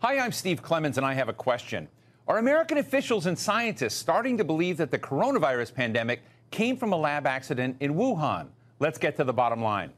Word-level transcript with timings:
Hi, 0.00 0.16
I'm 0.20 0.30
Steve 0.30 0.62
Clemons, 0.62 0.96
and 0.96 1.04
I 1.04 1.12
have 1.14 1.28
a 1.28 1.32
question. 1.32 1.88
Are 2.28 2.38
American 2.38 2.78
officials 2.78 3.26
and 3.26 3.36
scientists 3.36 3.96
starting 3.96 4.38
to 4.38 4.44
believe 4.44 4.76
that 4.76 4.92
the 4.92 4.98
coronavirus 4.98 5.74
pandemic 5.74 6.20
came 6.52 6.76
from 6.76 6.92
a 6.92 6.96
lab 6.96 7.26
accident 7.26 7.78
in 7.80 7.94
Wuhan? 7.94 8.46
Let's 8.78 8.96
get 8.96 9.16
to 9.16 9.24
the 9.24 9.32
bottom 9.32 9.60
line. 9.60 9.92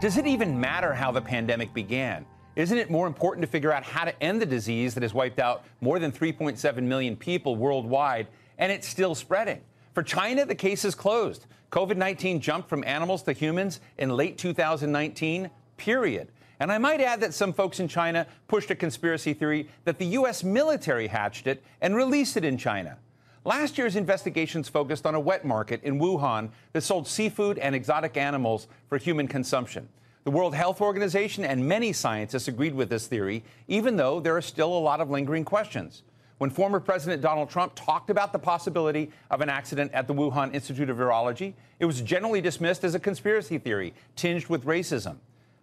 Does 0.00 0.18
it 0.18 0.26
even 0.28 0.60
matter 0.60 0.94
how 0.94 1.10
the 1.10 1.20
pandemic 1.20 1.74
began? 1.74 2.24
Isn't 2.54 2.78
it 2.78 2.92
more 2.92 3.08
important 3.08 3.44
to 3.44 3.50
figure 3.50 3.72
out 3.72 3.82
how 3.82 4.04
to 4.04 4.22
end 4.22 4.40
the 4.40 4.46
disease 4.46 4.94
that 4.94 5.02
has 5.02 5.12
wiped 5.12 5.40
out 5.40 5.64
more 5.80 5.98
than 5.98 6.12
3.7 6.12 6.80
million 6.84 7.16
people 7.16 7.56
worldwide 7.56 8.28
and 8.58 8.70
it's 8.70 8.86
still 8.86 9.16
spreading? 9.16 9.62
For 9.94 10.02
China, 10.02 10.44
the 10.44 10.56
case 10.56 10.84
is 10.84 10.96
closed. 10.96 11.46
COVID 11.70 11.96
19 11.96 12.40
jumped 12.40 12.68
from 12.68 12.82
animals 12.84 13.22
to 13.22 13.32
humans 13.32 13.80
in 13.96 14.10
late 14.10 14.36
2019, 14.38 15.48
period. 15.76 16.28
And 16.58 16.72
I 16.72 16.78
might 16.78 17.00
add 17.00 17.20
that 17.20 17.32
some 17.32 17.52
folks 17.52 17.78
in 17.78 17.86
China 17.86 18.26
pushed 18.48 18.70
a 18.70 18.74
conspiracy 18.74 19.34
theory 19.34 19.68
that 19.84 19.98
the 19.98 20.06
U.S. 20.06 20.42
military 20.42 21.06
hatched 21.06 21.46
it 21.46 21.62
and 21.80 21.94
released 21.94 22.36
it 22.36 22.44
in 22.44 22.58
China. 22.58 22.98
Last 23.44 23.78
year's 23.78 23.94
investigations 23.94 24.68
focused 24.68 25.06
on 25.06 25.14
a 25.14 25.20
wet 25.20 25.44
market 25.44 25.82
in 25.84 26.00
Wuhan 26.00 26.50
that 26.72 26.80
sold 26.80 27.06
seafood 27.06 27.58
and 27.58 27.74
exotic 27.74 28.16
animals 28.16 28.66
for 28.88 28.98
human 28.98 29.28
consumption. 29.28 29.88
The 30.24 30.30
World 30.30 30.54
Health 30.54 30.80
Organization 30.80 31.44
and 31.44 31.68
many 31.68 31.92
scientists 31.92 32.48
agreed 32.48 32.74
with 32.74 32.88
this 32.88 33.06
theory, 33.06 33.44
even 33.68 33.96
though 33.96 34.18
there 34.18 34.36
are 34.36 34.42
still 34.42 34.72
a 34.72 34.78
lot 34.78 35.00
of 35.00 35.10
lingering 35.10 35.44
questions. 35.44 36.02
When 36.38 36.50
former 36.50 36.80
President 36.80 37.22
Donald 37.22 37.48
Trump 37.48 37.72
talked 37.74 38.10
about 38.10 38.32
the 38.32 38.38
possibility 38.38 39.10
of 39.30 39.40
an 39.40 39.48
accident 39.48 39.92
at 39.92 40.08
the 40.08 40.14
Wuhan 40.14 40.52
Institute 40.52 40.90
of 40.90 40.96
Virology, 40.96 41.54
it 41.78 41.84
was 41.84 42.00
generally 42.00 42.40
dismissed 42.40 42.82
as 42.82 42.94
a 42.94 42.98
conspiracy 42.98 43.58
theory 43.58 43.94
tinged 44.16 44.48
with 44.48 44.64
racism. 44.64 45.16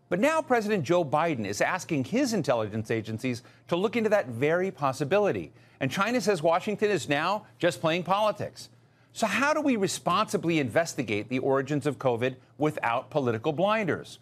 But 0.08 0.20
now 0.20 0.42
President 0.42 0.84
Joe 0.84 1.06
Biden 1.06 1.46
is 1.46 1.62
asking 1.62 2.06
his 2.06 2.34
intelligence 2.34 2.92
agencies 2.92 3.44
to 3.68 3.76
look 3.76 3.96
into 3.96 4.10
that 4.10 4.28
very 4.28 4.72
possibility. 4.72 5.52
And 5.80 5.90
China 5.92 6.20
says 6.22 6.42
Washington 6.42 6.90
is 6.90 7.10
now 7.10 7.46
just 7.60 7.82
playing 7.82 8.04
politics. 8.04 8.70
So, 9.14 9.28
how 9.28 9.54
do 9.54 9.62
we 9.62 9.76
responsibly 9.76 10.60
investigate 10.60 11.28
the 11.28 11.40
origins 11.40 11.86
of 11.86 11.98
COVID 11.98 12.36
without 12.58 13.10
political 13.10 13.52
blinders? 13.52 14.20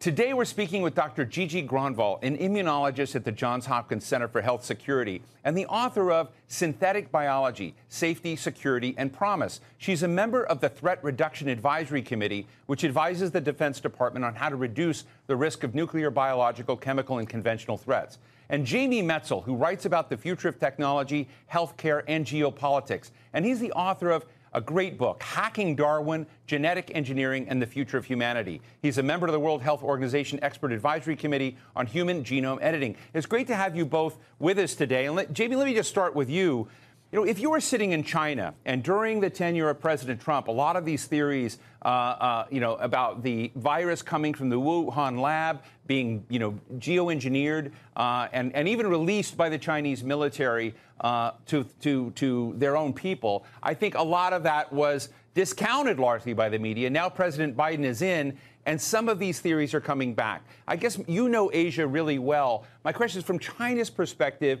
Today, 0.00 0.32
we're 0.32 0.44
speaking 0.44 0.82
with 0.82 0.94
Dr. 0.94 1.24
Gigi 1.24 1.66
Gronvall, 1.66 2.22
an 2.22 2.38
immunologist 2.38 3.16
at 3.16 3.24
the 3.24 3.32
Johns 3.32 3.66
Hopkins 3.66 4.06
Center 4.06 4.28
for 4.28 4.40
Health 4.40 4.64
Security 4.64 5.22
and 5.42 5.58
the 5.58 5.66
author 5.66 6.12
of 6.12 6.28
Synthetic 6.46 7.10
Biology 7.10 7.74
Safety, 7.88 8.36
Security, 8.36 8.94
and 8.96 9.12
Promise. 9.12 9.60
She's 9.76 10.04
a 10.04 10.08
member 10.08 10.44
of 10.44 10.60
the 10.60 10.68
Threat 10.68 11.02
Reduction 11.02 11.48
Advisory 11.48 12.00
Committee, 12.00 12.46
which 12.66 12.84
advises 12.84 13.32
the 13.32 13.40
Defense 13.40 13.80
Department 13.80 14.24
on 14.24 14.36
how 14.36 14.48
to 14.48 14.54
reduce 14.54 15.02
the 15.26 15.34
risk 15.34 15.64
of 15.64 15.74
nuclear, 15.74 16.12
biological, 16.12 16.76
chemical, 16.76 17.18
and 17.18 17.28
conventional 17.28 17.76
threats. 17.76 18.18
And 18.50 18.64
Jamie 18.64 19.02
Metzl, 19.02 19.42
who 19.42 19.56
writes 19.56 19.84
about 19.84 20.10
the 20.10 20.16
future 20.16 20.48
of 20.48 20.60
technology, 20.60 21.26
healthcare, 21.52 22.04
and 22.06 22.24
geopolitics. 22.24 23.10
And 23.32 23.44
he's 23.44 23.58
the 23.58 23.72
author 23.72 24.10
of 24.10 24.24
a 24.52 24.60
great 24.60 24.98
book, 24.98 25.22
Hacking 25.22 25.76
Darwin 25.76 26.26
Genetic 26.46 26.90
Engineering 26.94 27.46
and 27.48 27.60
the 27.60 27.66
Future 27.66 27.98
of 27.98 28.04
Humanity. 28.04 28.60
He's 28.82 28.98
a 28.98 29.02
member 29.02 29.26
of 29.26 29.32
the 29.32 29.40
World 29.40 29.62
Health 29.62 29.82
Organization 29.82 30.38
Expert 30.42 30.72
Advisory 30.72 31.16
Committee 31.16 31.56
on 31.76 31.86
Human 31.86 32.24
Genome 32.24 32.58
Editing. 32.60 32.96
It's 33.14 33.26
great 33.26 33.46
to 33.48 33.54
have 33.54 33.76
you 33.76 33.84
both 33.84 34.18
with 34.38 34.58
us 34.58 34.74
today. 34.74 35.06
And 35.06 35.14
let, 35.14 35.32
Jamie, 35.32 35.56
let 35.56 35.66
me 35.66 35.74
just 35.74 35.90
start 35.90 36.14
with 36.14 36.30
you. 36.30 36.68
You 37.10 37.18
know, 37.18 37.24
if 37.24 37.38
you 37.38 37.48
were 37.48 37.60
sitting 37.60 37.92
in 37.92 38.02
China 38.02 38.52
and 38.66 38.82
during 38.82 39.20
the 39.20 39.30
tenure 39.30 39.70
of 39.70 39.80
President 39.80 40.20
Trump, 40.20 40.48
a 40.48 40.52
lot 40.52 40.76
of 40.76 40.84
these 40.84 41.06
theories, 41.06 41.56
uh, 41.82 41.88
uh, 41.88 42.46
you 42.50 42.60
know, 42.60 42.74
about 42.74 43.22
the 43.22 43.50
virus 43.56 44.02
coming 44.02 44.34
from 44.34 44.50
the 44.50 44.56
Wuhan 44.56 45.18
lab 45.18 45.62
being, 45.86 46.26
you 46.28 46.38
know, 46.38 46.60
geoengineered 46.76 47.72
uh, 47.96 48.28
and, 48.34 48.54
and 48.54 48.68
even 48.68 48.86
released 48.86 49.38
by 49.38 49.48
the 49.48 49.56
Chinese 49.56 50.04
military 50.04 50.74
uh, 51.00 51.30
to, 51.46 51.64
to, 51.80 52.10
to 52.10 52.52
their 52.58 52.76
own 52.76 52.92
people, 52.92 53.46
I 53.62 53.72
think 53.72 53.94
a 53.94 54.02
lot 54.02 54.34
of 54.34 54.42
that 54.42 54.70
was 54.70 55.08
discounted 55.32 55.98
largely 55.98 56.34
by 56.34 56.50
the 56.50 56.58
media. 56.58 56.90
Now 56.90 57.08
President 57.08 57.56
Biden 57.56 57.84
is 57.84 58.02
in, 58.02 58.36
and 58.66 58.78
some 58.78 59.08
of 59.08 59.18
these 59.18 59.40
theories 59.40 59.72
are 59.72 59.80
coming 59.80 60.12
back. 60.12 60.42
I 60.66 60.76
guess 60.76 60.98
you 61.06 61.30
know 61.30 61.50
Asia 61.54 61.86
really 61.86 62.18
well. 62.18 62.66
My 62.84 62.92
question 62.92 63.20
is 63.20 63.24
from 63.24 63.38
China's 63.38 63.88
perspective, 63.88 64.60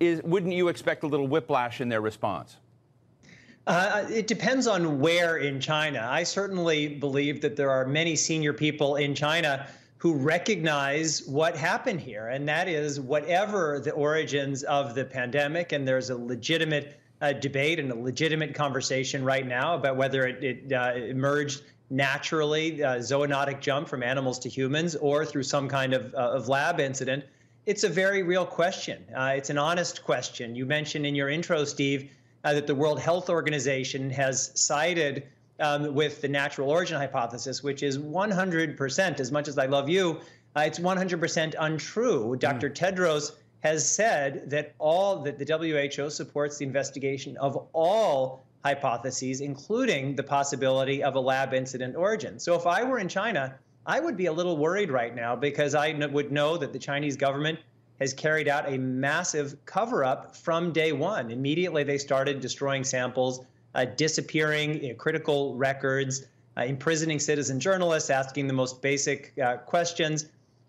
is, 0.00 0.22
wouldn't 0.22 0.52
you 0.52 0.68
expect 0.68 1.02
a 1.02 1.06
little 1.06 1.26
whiplash 1.26 1.80
in 1.80 1.88
their 1.88 2.00
response? 2.00 2.56
Uh, 3.66 4.06
it 4.10 4.26
depends 4.26 4.66
on 4.66 4.98
where 4.98 5.36
in 5.36 5.60
China. 5.60 6.06
I 6.10 6.22
certainly 6.22 6.88
believe 6.88 7.42
that 7.42 7.54
there 7.54 7.70
are 7.70 7.86
many 7.86 8.16
senior 8.16 8.54
people 8.54 8.96
in 8.96 9.14
China 9.14 9.66
who 9.98 10.14
recognize 10.14 11.26
what 11.26 11.56
happened 11.56 12.00
here, 12.00 12.28
and 12.28 12.48
that 12.48 12.68
is 12.68 13.00
whatever 13.00 13.80
the 13.80 13.90
origins 13.90 14.62
of 14.62 14.94
the 14.94 15.04
pandemic, 15.04 15.72
and 15.72 15.86
there's 15.86 16.08
a 16.08 16.16
legitimate 16.16 16.98
uh, 17.20 17.32
debate 17.32 17.80
and 17.80 17.90
a 17.90 17.94
legitimate 17.94 18.54
conversation 18.54 19.24
right 19.24 19.46
now 19.46 19.74
about 19.74 19.96
whether 19.96 20.26
it, 20.26 20.42
it 20.42 20.72
uh, 20.72 20.92
emerged 20.94 21.62
naturally, 21.90 22.82
uh, 22.82 22.96
zoonotic 22.96 23.60
jump 23.60 23.88
from 23.88 24.02
animals 24.02 24.38
to 24.38 24.48
humans, 24.48 24.94
or 24.96 25.26
through 25.26 25.42
some 25.42 25.68
kind 25.68 25.92
of, 25.92 26.14
uh, 26.14 26.30
of 26.30 26.48
lab 26.48 26.80
incident. 26.80 27.24
It's 27.68 27.84
a 27.84 27.88
very 27.90 28.22
real 28.22 28.46
question. 28.46 29.04
Uh, 29.14 29.34
it's 29.36 29.50
an 29.50 29.58
honest 29.58 30.02
question. 30.02 30.56
You 30.56 30.64
mentioned 30.64 31.04
in 31.04 31.14
your 31.14 31.28
intro, 31.28 31.66
Steve, 31.66 32.10
uh, 32.42 32.54
that 32.54 32.66
the 32.66 32.74
World 32.74 32.98
Health 32.98 33.28
Organization 33.28 34.08
has 34.08 34.58
sided 34.58 35.24
um, 35.60 35.94
with 35.94 36.22
the 36.22 36.28
natural 36.28 36.70
origin 36.70 36.96
hypothesis, 36.96 37.62
which 37.62 37.82
is 37.82 37.98
100%, 37.98 39.20
as 39.20 39.30
much 39.30 39.48
as 39.48 39.58
I 39.58 39.66
love 39.66 39.86
you, 39.90 40.18
uh, 40.56 40.60
it's 40.60 40.78
100% 40.78 41.54
untrue. 41.60 42.34
Mm. 42.34 42.38
Dr. 42.38 42.70
Tedros 42.70 43.32
has 43.60 43.86
said 43.86 44.48
that 44.48 44.74
all 44.78 45.18
that 45.24 45.38
the 45.38 45.44
WHO 45.44 46.08
supports 46.08 46.56
the 46.56 46.64
investigation 46.64 47.36
of 47.36 47.68
all 47.74 48.46
hypotheses, 48.64 49.42
including 49.42 50.16
the 50.16 50.22
possibility 50.22 51.02
of 51.02 51.16
a 51.16 51.20
lab 51.20 51.52
incident 51.52 51.96
origin. 51.96 52.38
So 52.38 52.54
if 52.54 52.66
I 52.66 52.82
were 52.84 52.98
in 52.98 53.08
China, 53.08 53.58
I 53.88 54.00
would 54.00 54.18
be 54.18 54.26
a 54.26 54.32
little 54.32 54.58
worried 54.58 54.90
right 54.90 55.14
now 55.14 55.34
because 55.34 55.74
I 55.74 55.94
would 55.94 56.30
know 56.30 56.58
that 56.58 56.74
the 56.74 56.78
Chinese 56.78 57.16
government 57.16 57.58
has 57.98 58.12
carried 58.12 58.46
out 58.46 58.70
a 58.70 58.76
massive 58.76 59.56
cover 59.64 60.04
up 60.04 60.36
from 60.36 60.74
day 60.74 60.92
one. 60.92 61.30
Immediately, 61.30 61.84
they 61.84 61.96
started 61.96 62.40
destroying 62.40 62.84
samples, 62.84 63.46
uh, 63.74 63.86
disappearing 63.86 64.82
you 64.82 64.90
know, 64.90 64.94
critical 64.94 65.56
records, 65.56 66.26
uh, 66.58 66.64
imprisoning 66.64 67.18
citizen 67.18 67.58
journalists, 67.58 68.10
asking 68.10 68.46
the 68.46 68.52
most 68.52 68.82
basic 68.82 69.32
uh, 69.42 69.56
questions. 69.56 70.26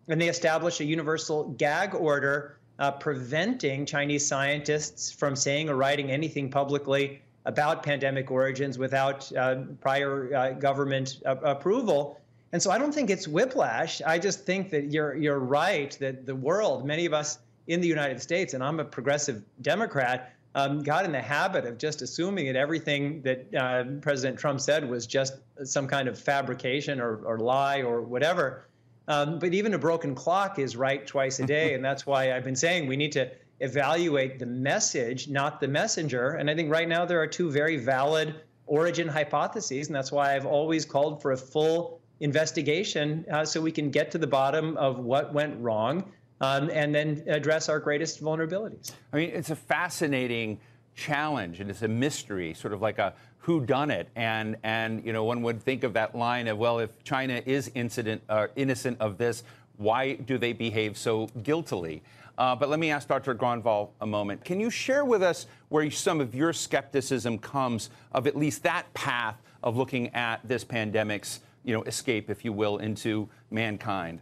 And 0.07 0.19
they 0.19 0.29
established 0.29 0.79
a 0.79 0.85
universal 0.85 1.49
gag 1.49 1.93
order 1.93 2.57
uh, 2.79 2.91
preventing 2.91 3.85
Chinese 3.85 4.25
scientists 4.25 5.11
from 5.11 5.35
saying 5.35 5.67
or 5.67 5.75
writing 5.75 6.09
anything 6.09 6.49
publicly 6.49 7.21
about 7.45 7.83
pandemic 7.83 8.31
origins 8.31 8.77
without 8.77 9.29
uh, 9.35 9.55
prior 9.81 10.33
uh, 10.33 10.51
government 10.51 11.21
approval. 11.25 12.19
And 12.51 12.61
so 12.61 12.71
I 12.71 12.77
don't 12.77 12.93
think 12.93 13.09
it's 13.09 13.27
whiplash. 13.27 14.01
I 14.01 14.17
just 14.17 14.45
think 14.45 14.71
that 14.71 14.91
you're 14.91 15.15
you're 15.15 15.39
right 15.39 15.95
that 15.99 16.25
the 16.25 16.35
world, 16.35 16.85
many 16.85 17.05
of 17.05 17.13
us 17.13 17.39
in 17.67 17.81
the 17.81 17.87
United 17.87 18.21
States, 18.21 18.53
and 18.53 18.63
I'm 18.63 18.79
a 18.79 18.85
progressive 18.85 19.43
Democrat, 19.61 20.33
um, 20.55 20.81
got 20.81 21.05
in 21.05 21.11
the 21.11 21.21
habit 21.21 21.65
of 21.65 21.77
just 21.77 22.01
assuming 22.01 22.47
that 22.47 22.55
everything 22.55 23.21
that 23.21 23.53
uh, 23.55 23.83
President 24.01 24.39
Trump 24.39 24.59
said 24.59 24.89
was 24.89 25.05
just 25.05 25.35
some 25.63 25.87
kind 25.87 26.07
of 26.07 26.17
fabrication 26.17 26.99
or, 26.99 27.17
or 27.17 27.37
lie 27.37 27.81
or 27.81 28.01
whatever. 28.01 28.65
Um, 29.07 29.39
but 29.39 29.53
even 29.53 29.73
a 29.73 29.77
broken 29.77 30.15
clock 30.15 30.59
is 30.59 30.75
right 30.75 31.05
twice 31.05 31.39
a 31.39 31.45
day, 31.45 31.73
and 31.75 31.85
that's 31.85 32.05
why 32.05 32.33
I've 32.35 32.43
been 32.43 32.55
saying 32.55 32.87
we 32.87 32.97
need 32.97 33.11
to 33.13 33.29
evaluate 33.59 34.39
the 34.39 34.45
message, 34.45 35.27
not 35.27 35.59
the 35.59 35.67
messenger. 35.67 36.31
And 36.31 36.49
I 36.49 36.55
think 36.55 36.71
right 36.71 36.87
now 36.87 37.05
there 37.05 37.21
are 37.21 37.27
two 37.27 37.51
very 37.51 37.77
valid 37.77 38.35
origin 38.65 39.07
hypotheses, 39.07 39.87
and 39.87 39.95
that's 39.95 40.11
why 40.11 40.35
I've 40.35 40.45
always 40.45 40.85
called 40.85 41.21
for 41.21 41.31
a 41.31 41.37
full 41.37 41.98
investigation 42.19 43.25
uh, 43.31 43.45
so 43.45 43.61
we 43.61 43.71
can 43.71 43.89
get 43.89 44.11
to 44.11 44.17
the 44.17 44.27
bottom 44.27 44.75
of 44.77 44.99
what 44.99 45.33
went 45.33 45.59
wrong 45.61 46.03
um, 46.41 46.69
and 46.73 46.93
then 46.93 47.23
address 47.27 47.69
our 47.69 47.79
greatest 47.79 48.23
vulnerabilities. 48.23 48.91
I 49.13 49.17
mean, 49.17 49.29
it's 49.31 49.49
a 49.49 49.55
fascinating 49.55 50.59
challenge 50.95 51.59
and 51.59 51.69
it's 51.69 51.81
a 51.81 51.87
mystery, 51.87 52.53
sort 52.53 52.73
of 52.73 52.81
like 52.81 52.99
a 52.99 53.13
who 53.39 53.65
done 53.65 53.89
it 53.89 54.09
and 54.15 54.57
and 54.63 55.03
you 55.03 55.13
know 55.13 55.23
one 55.23 55.41
would 55.41 55.63
think 55.63 55.83
of 55.83 55.93
that 55.93 56.13
line 56.13 56.47
of 56.47 56.57
well 56.57 56.79
if 56.79 57.03
China 57.03 57.41
is 57.45 57.71
incident 57.73 58.21
uh, 58.29 58.47
innocent 58.55 58.99
of 58.99 59.17
this 59.17 59.43
why 59.77 60.13
do 60.13 60.37
they 60.37 60.51
behave 60.51 60.97
so 60.97 61.27
guiltily 61.41 62.03
uh, 62.37 62.55
but 62.55 62.69
let 62.69 62.79
me 62.79 62.89
ask 62.89 63.07
Dr. 63.09 63.35
Gronvall 63.35 63.89
a 63.99 64.05
moment. 64.05 64.45
Can 64.45 64.61
you 64.61 64.69
share 64.69 65.03
with 65.03 65.21
us 65.21 65.45
where 65.67 65.91
some 65.91 66.21
of 66.21 66.33
your 66.33 66.53
skepticism 66.53 67.37
comes 67.37 67.89
of 68.13 68.27
at 68.27 68.37
least 68.37 68.63
that 68.63 68.93
path 68.93 69.35
of 69.61 69.75
looking 69.75 70.07
at 70.15 70.39
this 70.47 70.63
pandemic's 70.63 71.41
you 71.63 71.73
know, 71.73 71.83
escape, 71.83 72.29
if 72.29 72.45
you 72.45 72.53
will, 72.53 72.77
into 72.77 73.29
mankind? 73.51 74.21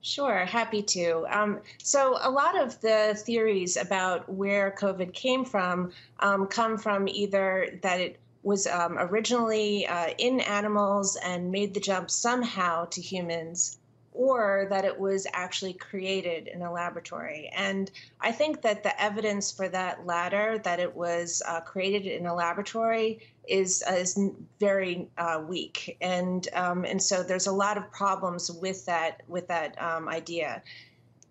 Sure, 0.00 0.44
happy 0.44 0.82
to. 0.82 1.26
Um, 1.28 1.60
so, 1.82 2.16
a 2.20 2.30
lot 2.30 2.56
of 2.56 2.80
the 2.80 3.20
theories 3.24 3.76
about 3.76 4.28
where 4.28 4.74
COVID 4.78 5.12
came 5.12 5.44
from 5.44 5.90
um, 6.20 6.46
come 6.46 6.78
from 6.78 7.08
either 7.08 7.78
that 7.82 8.00
it 8.00 8.20
was 8.44 8.68
um, 8.68 8.96
originally 8.98 9.84
uh, 9.88 10.10
in 10.18 10.38
animals 10.40 11.16
and 11.24 11.50
made 11.50 11.74
the 11.74 11.80
jump 11.80 12.08
somehow 12.08 12.84
to 12.84 13.00
humans 13.00 13.78
or 14.16 14.66
that 14.70 14.84
it 14.84 14.98
was 14.98 15.26
actually 15.34 15.74
created 15.74 16.48
in 16.48 16.62
a 16.62 16.72
laboratory. 16.72 17.50
And 17.54 17.90
I 18.20 18.32
think 18.32 18.62
that 18.62 18.82
the 18.82 19.00
evidence 19.00 19.52
for 19.52 19.68
that 19.68 20.06
latter, 20.06 20.58
that 20.64 20.80
it 20.80 20.96
was 20.96 21.42
uh, 21.46 21.60
created 21.60 22.06
in 22.06 22.26
a 22.26 22.34
laboratory, 22.34 23.20
is 23.46 23.84
uh, 23.88 23.92
is 23.92 24.18
very 24.58 25.08
uh, 25.18 25.42
weak. 25.46 25.96
And 26.00 26.48
um, 26.54 26.84
and 26.84 27.00
so 27.00 27.22
there's 27.22 27.46
a 27.46 27.52
lot 27.52 27.76
of 27.76 27.90
problems 27.92 28.50
with 28.50 28.86
that 28.86 29.22
with 29.28 29.46
that 29.48 29.80
um, 29.80 30.08
idea. 30.08 30.62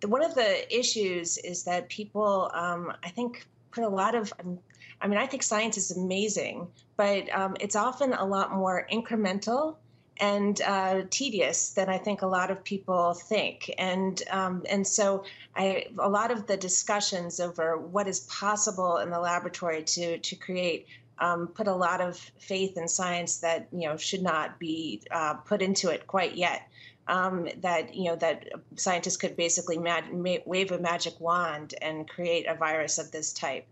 One 0.04 0.22
of 0.22 0.34
the 0.34 0.50
issues 0.74 1.38
is 1.38 1.64
that 1.64 1.88
people, 1.88 2.50
um, 2.54 2.92
I 3.02 3.08
think, 3.08 3.46
put 3.72 3.82
a 3.82 3.88
lot 3.88 4.14
of 4.14 4.32
um, 4.38 4.58
I 5.00 5.08
mean, 5.08 5.18
I 5.18 5.26
think 5.26 5.42
science 5.42 5.76
is 5.76 5.90
amazing, 5.96 6.68
but 6.96 7.28
um, 7.34 7.56
it's 7.60 7.76
often 7.76 8.12
a 8.12 8.24
lot 8.24 8.52
more 8.52 8.86
incremental 8.90 9.76
and 10.18 10.60
uh, 10.62 11.02
tedious 11.10 11.70
than 11.70 11.88
I 11.88 11.98
think 11.98 12.22
a 12.22 12.26
lot 12.26 12.50
of 12.50 12.64
people 12.64 13.14
think. 13.14 13.72
And 13.78 14.22
um, 14.30 14.62
and 14.68 14.86
so 14.86 15.24
I, 15.54 15.86
a 15.98 16.08
lot 16.08 16.30
of 16.30 16.46
the 16.46 16.56
discussions 16.56 17.40
over 17.40 17.76
what 17.76 18.08
is 18.08 18.20
possible 18.20 18.98
in 18.98 19.10
the 19.10 19.20
laboratory 19.20 19.82
to 19.82 20.18
to 20.18 20.36
create 20.36 20.86
um, 21.18 21.48
put 21.48 21.66
a 21.66 21.74
lot 21.74 22.00
of 22.00 22.16
faith 22.38 22.76
in 22.76 22.88
science 22.88 23.38
that 23.38 23.68
you 23.72 23.88
know 23.88 23.96
should 23.96 24.22
not 24.22 24.58
be 24.58 25.02
uh, 25.10 25.34
put 25.34 25.62
into 25.62 25.90
it 25.90 26.06
quite 26.06 26.36
yet. 26.36 26.62
Um, 27.08 27.48
that 27.60 27.94
you 27.94 28.04
know 28.04 28.16
that 28.16 28.48
scientists 28.74 29.16
could 29.16 29.36
basically 29.36 29.78
mag- 29.78 30.42
wave 30.44 30.72
a 30.72 30.78
magic 30.78 31.20
wand 31.20 31.74
and 31.80 32.08
create 32.08 32.46
a 32.48 32.54
virus 32.54 32.98
of 32.98 33.12
this 33.12 33.32
type. 33.32 33.66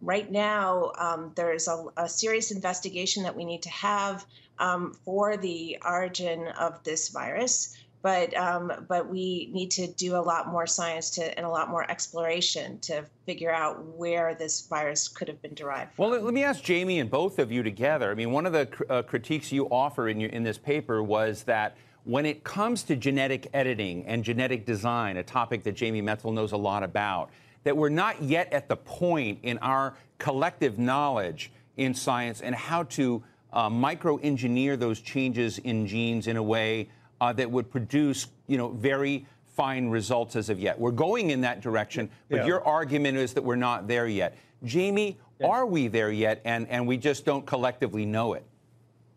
Right 0.00 0.30
now, 0.30 0.92
um, 0.96 1.32
there's 1.34 1.66
a, 1.66 1.86
a 1.96 2.08
serious 2.08 2.52
investigation 2.52 3.24
that 3.24 3.34
we 3.34 3.44
need 3.44 3.62
to 3.62 3.70
have 3.70 4.24
um, 4.58 4.92
for 5.04 5.36
the 5.36 5.78
origin 5.84 6.48
of 6.58 6.82
this 6.84 7.08
virus. 7.08 7.76
But 8.00 8.36
um, 8.36 8.86
but 8.88 9.08
we 9.08 9.50
need 9.52 9.72
to 9.72 9.88
do 9.88 10.14
a 10.14 10.22
lot 10.22 10.46
more 10.46 10.68
science 10.68 11.10
to 11.10 11.36
and 11.36 11.44
a 11.44 11.48
lot 11.48 11.68
more 11.68 11.90
exploration 11.90 12.78
to 12.80 13.04
figure 13.26 13.50
out 13.50 13.84
where 13.96 14.36
this 14.36 14.68
virus 14.68 15.08
could 15.08 15.26
have 15.26 15.42
been 15.42 15.54
derived. 15.54 15.94
From. 15.94 16.10
Well, 16.10 16.20
let 16.20 16.32
me 16.32 16.44
ask 16.44 16.62
Jamie 16.62 17.00
and 17.00 17.10
both 17.10 17.40
of 17.40 17.50
you 17.50 17.64
together. 17.64 18.12
I 18.12 18.14
mean, 18.14 18.30
one 18.30 18.46
of 18.46 18.52
the 18.52 18.66
cr- 18.66 18.84
uh, 18.88 19.02
critiques 19.02 19.50
you 19.50 19.66
offer 19.68 20.08
in 20.08 20.20
your, 20.20 20.30
in 20.30 20.44
this 20.44 20.58
paper 20.58 21.02
was 21.02 21.42
that 21.44 21.76
when 22.04 22.24
it 22.24 22.44
comes 22.44 22.84
to 22.84 22.94
genetic 22.94 23.48
editing 23.52 24.06
and 24.06 24.22
genetic 24.22 24.64
design, 24.64 25.16
a 25.16 25.22
topic 25.24 25.64
that 25.64 25.72
Jamie 25.72 26.00
Metzl 26.00 26.32
knows 26.32 26.52
a 26.52 26.56
lot 26.56 26.84
about, 26.84 27.30
that 27.64 27.76
we're 27.76 27.88
not 27.88 28.22
yet 28.22 28.50
at 28.52 28.68
the 28.68 28.76
point 28.76 29.40
in 29.42 29.58
our 29.58 29.94
collective 30.18 30.78
knowledge 30.78 31.50
in 31.76 31.92
science 31.92 32.40
and 32.40 32.54
how 32.54 32.84
to 32.84 33.22
uh, 33.52 33.68
micro-engineer 33.70 34.76
those 34.76 35.00
changes 35.00 35.58
in 35.58 35.86
genes 35.86 36.26
in 36.26 36.36
a 36.36 36.42
way 36.42 36.88
uh, 37.20 37.32
that 37.32 37.50
would 37.50 37.70
produce, 37.70 38.28
you 38.46 38.58
know, 38.58 38.68
very 38.68 39.26
fine 39.56 39.88
results 39.88 40.36
as 40.36 40.50
of 40.50 40.60
yet. 40.60 40.78
We're 40.78 40.92
going 40.92 41.30
in 41.30 41.40
that 41.40 41.60
direction, 41.60 42.08
but 42.28 42.38
yeah. 42.38 42.46
your 42.46 42.64
argument 42.64 43.18
is 43.18 43.34
that 43.34 43.42
we're 43.42 43.56
not 43.56 43.88
there 43.88 44.06
yet. 44.06 44.36
Jamie, 44.64 45.18
yeah. 45.40 45.48
are 45.48 45.66
we 45.66 45.88
there 45.88 46.12
yet, 46.12 46.40
and, 46.44 46.68
and 46.68 46.86
we 46.86 46.96
just 46.96 47.24
don't 47.24 47.44
collectively 47.44 48.06
know 48.06 48.34
it? 48.34 48.44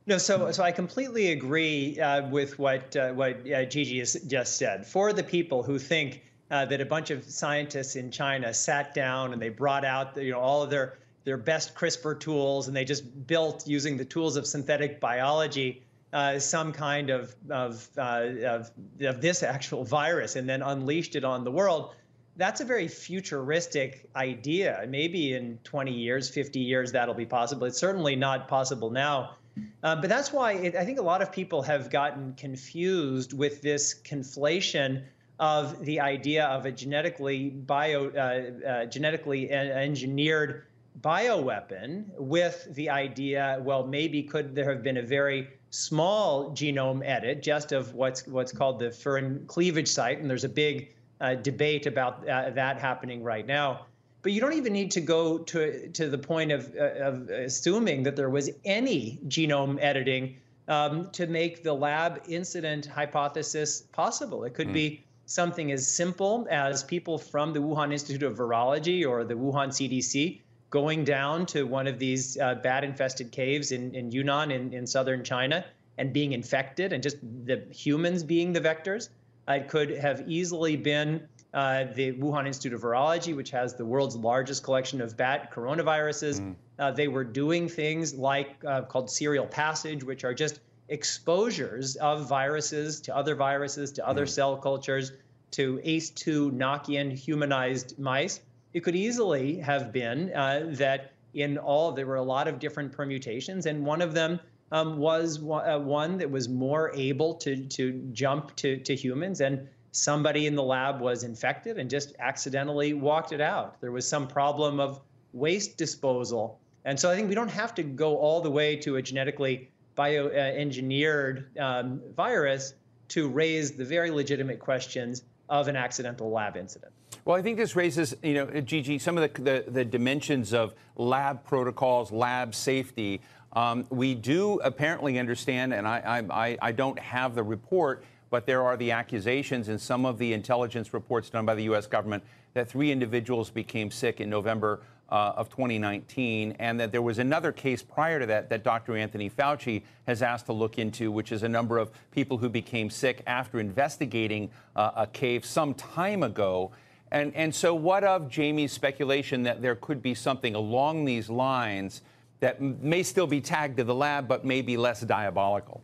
No, 0.07 0.18
so 0.18 0.51
so 0.51 0.63
I 0.63 0.72
completely 0.72 1.31
agree 1.31 2.00
uh, 2.00 2.28
with 2.28 2.57
what 2.57 2.95
uh, 2.95 3.12
what 3.13 3.48
uh, 3.50 3.66
Gigi 3.66 4.00
has 4.00 4.13
just 4.28 4.57
said. 4.57 4.86
For 4.86 5.13
the 5.13 5.24
people 5.24 5.62
who 5.62 5.78
think 5.78 6.24
uh, 6.50 6.66
that 6.66 6.81
a 6.81 6.86
bunch 6.86 7.12
of 7.12 7.24
scientists 7.24 7.95
in 7.95 8.10
China 8.10 8.51
sat 8.51 8.95
down 8.95 9.31
and 9.31 9.42
they 9.42 9.50
brought 9.50 9.86
out 9.86 10.18
you 10.18 10.31
know 10.31 10.39
all 10.39 10.63
of 10.63 10.72
their 10.72 10.98
their 11.23 11.38
best 11.38 11.75
CRISPR 11.75 12.19
tools, 12.19 12.68
and 12.68 12.75
they 12.75 12.85
just 12.85 13.27
built 13.27 13.68
using 13.68 13.97
the 13.97 14.06
tools 14.06 14.38
of 14.38 14.45
synthetic 14.45 15.00
biology 15.00 15.83
uh, 16.13 16.39
some 16.39 16.73
kind 16.73 17.09
of 17.09 17.33
of, 17.50 17.88
uh, 17.97 18.25
of, 18.45 18.71
of 19.01 19.21
this 19.21 19.44
actual 19.44 19.83
virus, 19.83 20.35
and 20.35 20.47
then 20.47 20.62
unleashed 20.62 21.15
it 21.15 21.23
on 21.23 21.44
the 21.44 21.51
world. 21.51 21.95
That's 22.38 22.62
a 22.62 22.65
very 22.65 22.88
futuristic 22.88 24.09
idea. 24.15 24.85
Maybe 24.88 25.33
in 25.33 25.59
20 25.63 25.91
years, 25.94 26.29
50 26.29 26.59
years, 26.59 26.94
that'll 26.94 27.13
be 27.13 27.25
possible. 27.25 27.65
It's 27.65 27.77
certainly 27.77 28.15
not 28.15 28.47
possible 28.47 28.89
now. 28.89 29.35
Uh, 29.83 29.97
but 29.97 30.09
that's 30.09 30.31
why 30.31 30.53
it, 30.53 30.75
I 30.75 30.85
think 30.85 31.00
a 31.00 31.03
lot 31.03 31.21
of 31.21 31.31
people 31.31 31.62
have 31.63 31.89
gotten 31.89 32.33
confused 32.35 33.33
with 33.33 33.62
this 33.62 33.94
conflation 33.94 35.03
of 35.39 35.83
the 35.83 36.00
idea 36.00 36.45
of 36.45 36.65
a 36.65 36.71
genetically 36.71 37.50
bio 37.50 38.09
uh, 38.09 38.68
uh, 38.68 38.85
genetically 38.85 39.51
engineered 39.51 40.63
bioweapon 40.99 42.05
with 42.17 42.67
the 42.75 42.89
idea, 42.89 43.59
well, 43.63 43.85
maybe 43.85 44.23
could 44.23 44.55
there 44.55 44.69
have 44.69 44.83
been 44.83 44.97
a 44.97 45.01
very 45.01 45.49
small 45.69 46.51
genome 46.51 47.01
edit 47.05 47.41
just 47.41 47.71
of 47.71 47.93
what's 47.93 48.27
what's 48.27 48.51
called 48.51 48.79
the 48.79 48.89
furin 48.89 49.47
cleavage 49.47 49.88
site, 49.88 50.19
and 50.19 50.29
there's 50.29 50.43
a 50.43 50.49
big 50.49 50.93
uh, 51.21 51.35
debate 51.35 51.85
about 51.85 52.27
uh, 52.27 52.49
that 52.51 52.79
happening 52.79 53.23
right 53.23 53.47
now. 53.47 53.85
But 54.21 54.33
you 54.33 54.41
don't 54.41 54.53
even 54.53 54.73
need 54.73 54.91
to 54.91 55.01
go 55.01 55.39
to 55.39 55.88
to 55.89 56.09
the 56.09 56.17
point 56.17 56.51
of, 56.51 56.75
uh, 56.77 57.07
of 57.07 57.29
assuming 57.29 58.03
that 58.03 58.15
there 58.15 58.29
was 58.29 58.49
any 58.65 59.19
genome 59.27 59.77
editing 59.81 60.35
um, 60.67 61.09
to 61.11 61.25
make 61.27 61.63
the 61.63 61.73
lab 61.73 62.21
incident 62.27 62.85
hypothesis 62.85 63.81
possible. 63.91 64.44
It 64.44 64.53
could 64.53 64.69
mm. 64.69 64.73
be 64.73 65.03
something 65.25 65.71
as 65.71 65.87
simple 65.87 66.47
as 66.51 66.83
people 66.83 67.17
from 67.17 67.53
the 67.53 67.59
Wuhan 67.59 67.91
Institute 67.94 68.23
of 68.23 68.37
Virology 68.37 69.07
or 69.07 69.23
the 69.23 69.33
Wuhan 69.33 69.69
CDC 69.69 70.41
going 70.71 71.03
down 71.03 71.45
to 71.45 71.63
one 71.63 71.85
of 71.85 72.00
these 72.00 72.39
uh, 72.39 72.56
bat 72.56 72.83
infested 72.83 73.31
caves 73.31 73.71
in, 73.71 73.94
in 73.94 74.09
Yunnan 74.09 74.51
in, 74.51 74.73
in 74.73 74.88
southern 74.88 75.23
China 75.23 75.63
and 75.97 76.13
being 76.13 76.31
infected 76.31 76.94
and 76.94 77.03
just 77.03 77.18
the 77.21 77.62
humans 77.71 78.23
being 78.23 78.53
the 78.53 78.62
vectors. 78.62 79.09
It 79.47 79.68
could 79.68 79.91
have 79.91 80.23
easily 80.27 80.77
been 80.77 81.27
uh, 81.53 81.85
the 81.94 82.13
Wuhan 82.13 82.47
Institute 82.47 82.73
of 82.73 82.81
Virology, 82.81 83.35
which 83.35 83.51
has 83.51 83.75
the 83.75 83.83
world's 83.83 84.15
largest 84.15 84.63
collection 84.63 85.01
of 85.01 85.18
bat 85.18 85.51
coronaviruses. 85.51 86.39
Mm. 86.39 86.56
Uh, 86.79 86.91
they 86.91 87.09
were 87.09 87.25
doing 87.25 87.68
things 87.68 88.13
like 88.13 88.63
uh, 88.65 88.83
called 88.83 89.09
serial 89.09 89.45
passage, 89.45 90.06
which 90.06 90.23
are 90.23 90.33
just 90.33 90.62
exposures 90.88 91.97
of 91.97 92.29
viruses 92.29 93.01
to 93.01 93.15
other 93.15 93.35
viruses, 93.35 93.91
to 93.94 94.07
other 94.07 94.25
mm. 94.25 94.29
cell 94.29 94.56
cultures, 94.56 95.12
to 95.51 95.81
ACE2 95.83 96.53
knock-in 96.53 97.12
humanized 97.12 98.00
mice 98.00 98.39
it 98.73 98.81
could 98.81 98.95
easily 98.95 99.57
have 99.57 99.91
been 99.91 100.31
uh, 100.33 100.68
that 100.71 101.12
in 101.33 101.57
all 101.57 101.91
there 101.91 102.06
were 102.06 102.15
a 102.15 102.23
lot 102.23 102.47
of 102.47 102.59
different 102.59 102.91
permutations, 102.91 103.65
and 103.65 103.85
one 103.85 104.01
of 104.01 104.13
them 104.13 104.39
um, 104.71 104.97
was 104.97 105.38
uh, 105.39 105.79
one 105.79 106.18
that 106.18 106.29
was 106.29 106.47
more 106.47 106.91
able 106.95 107.33
to 107.35 107.65
to 107.68 107.91
jump 108.13 108.56
to 108.57 108.77
to 108.77 108.95
humans, 108.95 109.41
and 109.41 109.68
somebody 109.92 110.47
in 110.47 110.56
the 110.56 110.63
lab 110.63 111.01
was 111.01 111.23
infected 111.23 111.78
and 111.78 111.90
just 111.90 112.13
accidentally 112.19 112.94
walked 112.94 113.33
it 113.33 113.42
out. 113.42 113.80
There 113.81 113.92
was 113.92 114.07
some 114.07 114.28
problem 114.28 114.80
of 114.80 115.01
waste 115.33 115.78
disposal, 115.78 116.59
and 116.85 116.99
so 116.99 117.09
I 117.09 117.16
think 117.16 117.30
we 117.30 117.35
don't 117.35 117.51
have 117.51 117.75
to 117.75 117.83
go 117.83 118.18
all 118.18 118.42
the 118.42 118.51
way 118.51 118.75
to 118.78 118.95
a 118.95 119.01
genetically 119.01 119.69
bioengineered 119.97 121.59
um, 121.59 122.01
virus 122.16 122.73
to 123.09 123.28
raise 123.28 123.71
the 123.71 123.83
very 123.83 124.09
legitimate 124.09 124.59
questions 124.59 125.23
of 125.49 125.68
an 125.68 125.75
accidental 125.75 126.31
lab 126.31 126.56
incident. 126.56 126.94
Well, 127.23 127.37
I 127.37 127.44
think 127.44 127.57
this 127.57 127.75
raises, 127.75 128.16
you 128.23 128.33
know, 128.33 128.61
Gigi, 128.61 128.97
some 128.97 129.16
of 129.18 129.33
the, 129.33 129.42
the, 129.42 129.66
the 129.68 129.85
dimensions 129.85 130.54
of 130.54 130.73
lab 130.95 131.44
protocols, 131.44 132.11
lab 132.11 132.56
safety. 132.56 133.21
Um, 133.54 133.85
we 133.90 134.16
do 134.16 134.59
apparently 134.63 135.19
understand, 135.19 135.71
and 135.73 135.87
I, 135.87 136.23
I, 136.31 136.57
I 136.59 136.71
don't 136.71 136.97
have 136.97 137.35
the 137.35 137.44
report, 137.44 138.04
but 138.31 138.47
there 138.47 138.63
are 138.63 138.75
the 138.75 138.92
accusations 138.92 139.69
in 139.69 139.78
some 139.78 140.04
of 140.04 140.18
the 140.18 140.33
intelligence 140.33 140.95
reports 140.95 141.30
done 141.30 141.45
by 141.45 141.54
the 141.54 141.63
U.S. 141.63 141.85
government 141.85 142.23
that 142.56 142.68
three 142.68 142.92
individuals 142.92 143.51
became 143.51 143.92
sick 143.92 144.19
in 144.19 144.28
November 144.30 144.81
uh, 145.11 145.33
of 145.35 145.49
2019, 145.49 146.56
and 146.57 146.80
that 146.80 146.92
there 146.92 147.01
was 147.01 147.19
another 147.19 147.51
case 147.51 147.83
prior 147.83 148.19
to 148.19 148.25
that 148.25 148.49
that 148.49 148.63
Dr. 148.63 148.95
Anthony 148.97 149.30
Fauci 149.30 149.83
has 150.07 150.23
asked 150.23 150.47
to 150.47 150.54
look 150.54 150.80
into, 150.80 151.11
which 151.11 151.31
is 151.31 151.44
a 151.44 151.49
number 151.49 151.78
of 151.78 151.92
people 152.11 152.37
who 152.37 152.49
became 152.49 152.90
sick 152.90 153.21
after 153.28 153.59
investigating 153.59 154.49
uh, 154.75 154.92
a 154.95 155.07
cave 155.07 155.45
some 155.45 155.75
time 155.75 156.23
ago. 156.23 156.71
And, 157.11 157.35
and 157.35 157.53
so, 157.53 157.75
what 157.75 158.03
of 158.03 158.30
Jamie's 158.30 158.71
speculation 158.71 159.44
that 159.44 159.61
there 159.61 159.75
could 159.75 160.01
be 160.01 160.13
something 160.13 160.56
along 160.56 161.06
these 161.06 161.30
lines 161.30 162.01
that 162.39 162.61
may 162.61 163.03
still 163.03 163.27
be 163.27 163.41
tagged 163.41 163.77
to 163.77 163.83
the 163.83 163.94
lab, 163.94 164.27
but 164.27 164.45
may 164.45 164.61
be 164.61 164.77
less 164.77 165.01
diabolical? 165.01 165.83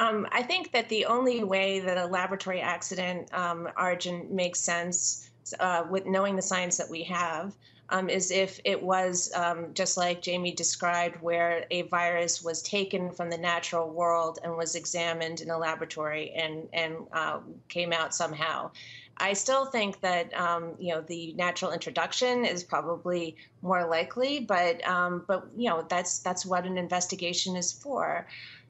Um, 0.00 0.26
I 0.32 0.42
think 0.42 0.72
that 0.72 0.88
the 0.88 1.06
only 1.06 1.44
way 1.44 1.80
that 1.80 1.96
a 1.96 2.06
laboratory 2.06 2.60
accident 2.60 3.32
um, 3.32 3.68
origin 3.78 4.26
makes 4.30 4.60
sense, 4.60 5.30
uh, 5.60 5.84
with 5.88 6.06
knowing 6.06 6.36
the 6.36 6.42
science 6.42 6.76
that 6.76 6.88
we 6.88 7.02
have, 7.04 7.54
um, 7.88 8.08
is 8.08 8.30
if 8.30 8.58
it 8.64 8.82
was 8.82 9.32
um, 9.34 9.66
just 9.74 9.96
like 9.96 10.22
Jamie 10.22 10.52
described, 10.52 11.20
where 11.20 11.66
a 11.70 11.82
virus 11.82 12.42
was 12.42 12.62
taken 12.62 13.10
from 13.10 13.30
the 13.30 13.36
natural 13.36 13.90
world 13.90 14.38
and 14.42 14.56
was 14.56 14.74
examined 14.74 15.40
in 15.40 15.50
a 15.50 15.58
laboratory 15.58 16.30
and 16.32 16.68
and 16.72 16.96
uh, 17.12 17.40
came 17.68 17.92
out 17.92 18.14
somehow. 18.14 18.70
I 19.18 19.34
still 19.34 19.66
think 19.66 20.00
that 20.00 20.34
um, 20.38 20.74
you 20.78 20.94
know 20.94 21.00
the 21.00 21.32
natural 21.34 21.72
introduction 21.72 22.44
is 22.44 22.64
probably 22.64 23.36
more 23.62 23.86
likely, 23.86 24.40
but 24.40 24.86
um, 24.86 25.24
but 25.26 25.46
you 25.56 25.68
know 25.68 25.84
that's 25.88 26.18
that's 26.20 26.44
what 26.44 26.66
an 26.66 26.78
investigation 26.78 27.56
is 27.56 27.72
for. 27.72 28.26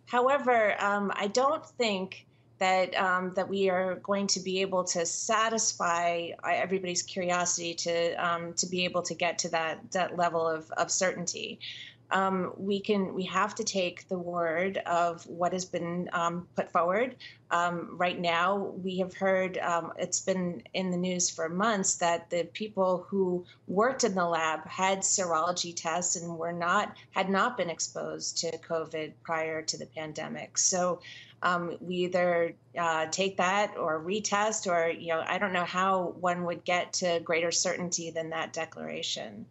However, 0.06 0.80
um, 0.82 1.12
I 1.14 1.28
don't 1.28 1.64
think 1.64 2.26
that 2.58 2.94
um, 2.96 3.32
that 3.34 3.48
we 3.48 3.68
are 3.70 3.96
going 3.96 4.28
to 4.28 4.38
be 4.38 4.60
able 4.60 4.84
to 4.84 5.04
satisfy 5.04 6.28
everybody's 6.44 7.02
curiosity 7.02 7.74
to 7.74 8.14
um, 8.24 8.52
to 8.54 8.66
be 8.66 8.84
able 8.84 9.02
to 9.02 9.14
get 9.14 9.38
to 9.38 9.48
that 9.48 9.90
that 9.90 10.16
level 10.16 10.46
of, 10.46 10.70
of 10.72 10.90
certainty. 10.90 11.58
Um, 12.12 12.52
we 12.56 12.78
can 12.78 13.14
we 13.14 13.24
have 13.24 13.54
to 13.56 13.64
take 13.64 14.06
the 14.08 14.18
word 14.18 14.76
of 14.78 15.26
what 15.26 15.52
has 15.52 15.64
been 15.64 16.10
um, 16.12 16.46
put 16.54 16.70
forward. 16.70 17.16
Um, 17.50 17.96
right 17.98 18.18
now, 18.18 18.56
we 18.82 18.98
have 18.98 19.14
heard 19.14 19.58
um, 19.58 19.92
it's 19.98 20.20
been 20.20 20.62
in 20.74 20.90
the 20.90 20.96
news 20.96 21.30
for 21.30 21.48
months 21.48 21.96
that 21.96 22.30
the 22.30 22.44
people 22.52 23.06
who 23.08 23.44
worked 23.66 24.04
in 24.04 24.14
the 24.14 24.24
lab 24.24 24.66
had 24.66 25.00
serology 25.00 25.74
tests 25.74 26.16
and 26.16 26.38
were 26.38 26.52
not 26.52 26.94
had 27.10 27.28
not 27.30 27.56
been 27.56 27.70
exposed 27.70 28.38
to 28.38 28.58
COVID 28.58 29.12
prior 29.22 29.62
to 29.62 29.76
the 29.78 29.86
pandemic. 29.86 30.58
So 30.58 31.00
um, 31.42 31.76
we 31.80 31.96
either 31.96 32.54
uh, 32.78 33.06
take 33.10 33.36
that 33.38 33.76
or 33.76 34.00
retest, 34.00 34.70
or 34.70 34.90
you 34.90 35.08
know, 35.08 35.24
I 35.26 35.38
don't 35.38 35.52
know 35.52 35.64
how 35.64 36.14
one 36.20 36.44
would 36.44 36.64
get 36.64 36.92
to 36.94 37.20
greater 37.20 37.50
certainty 37.50 38.10
than 38.10 38.30
that 38.30 38.52
declaration. 38.52 39.46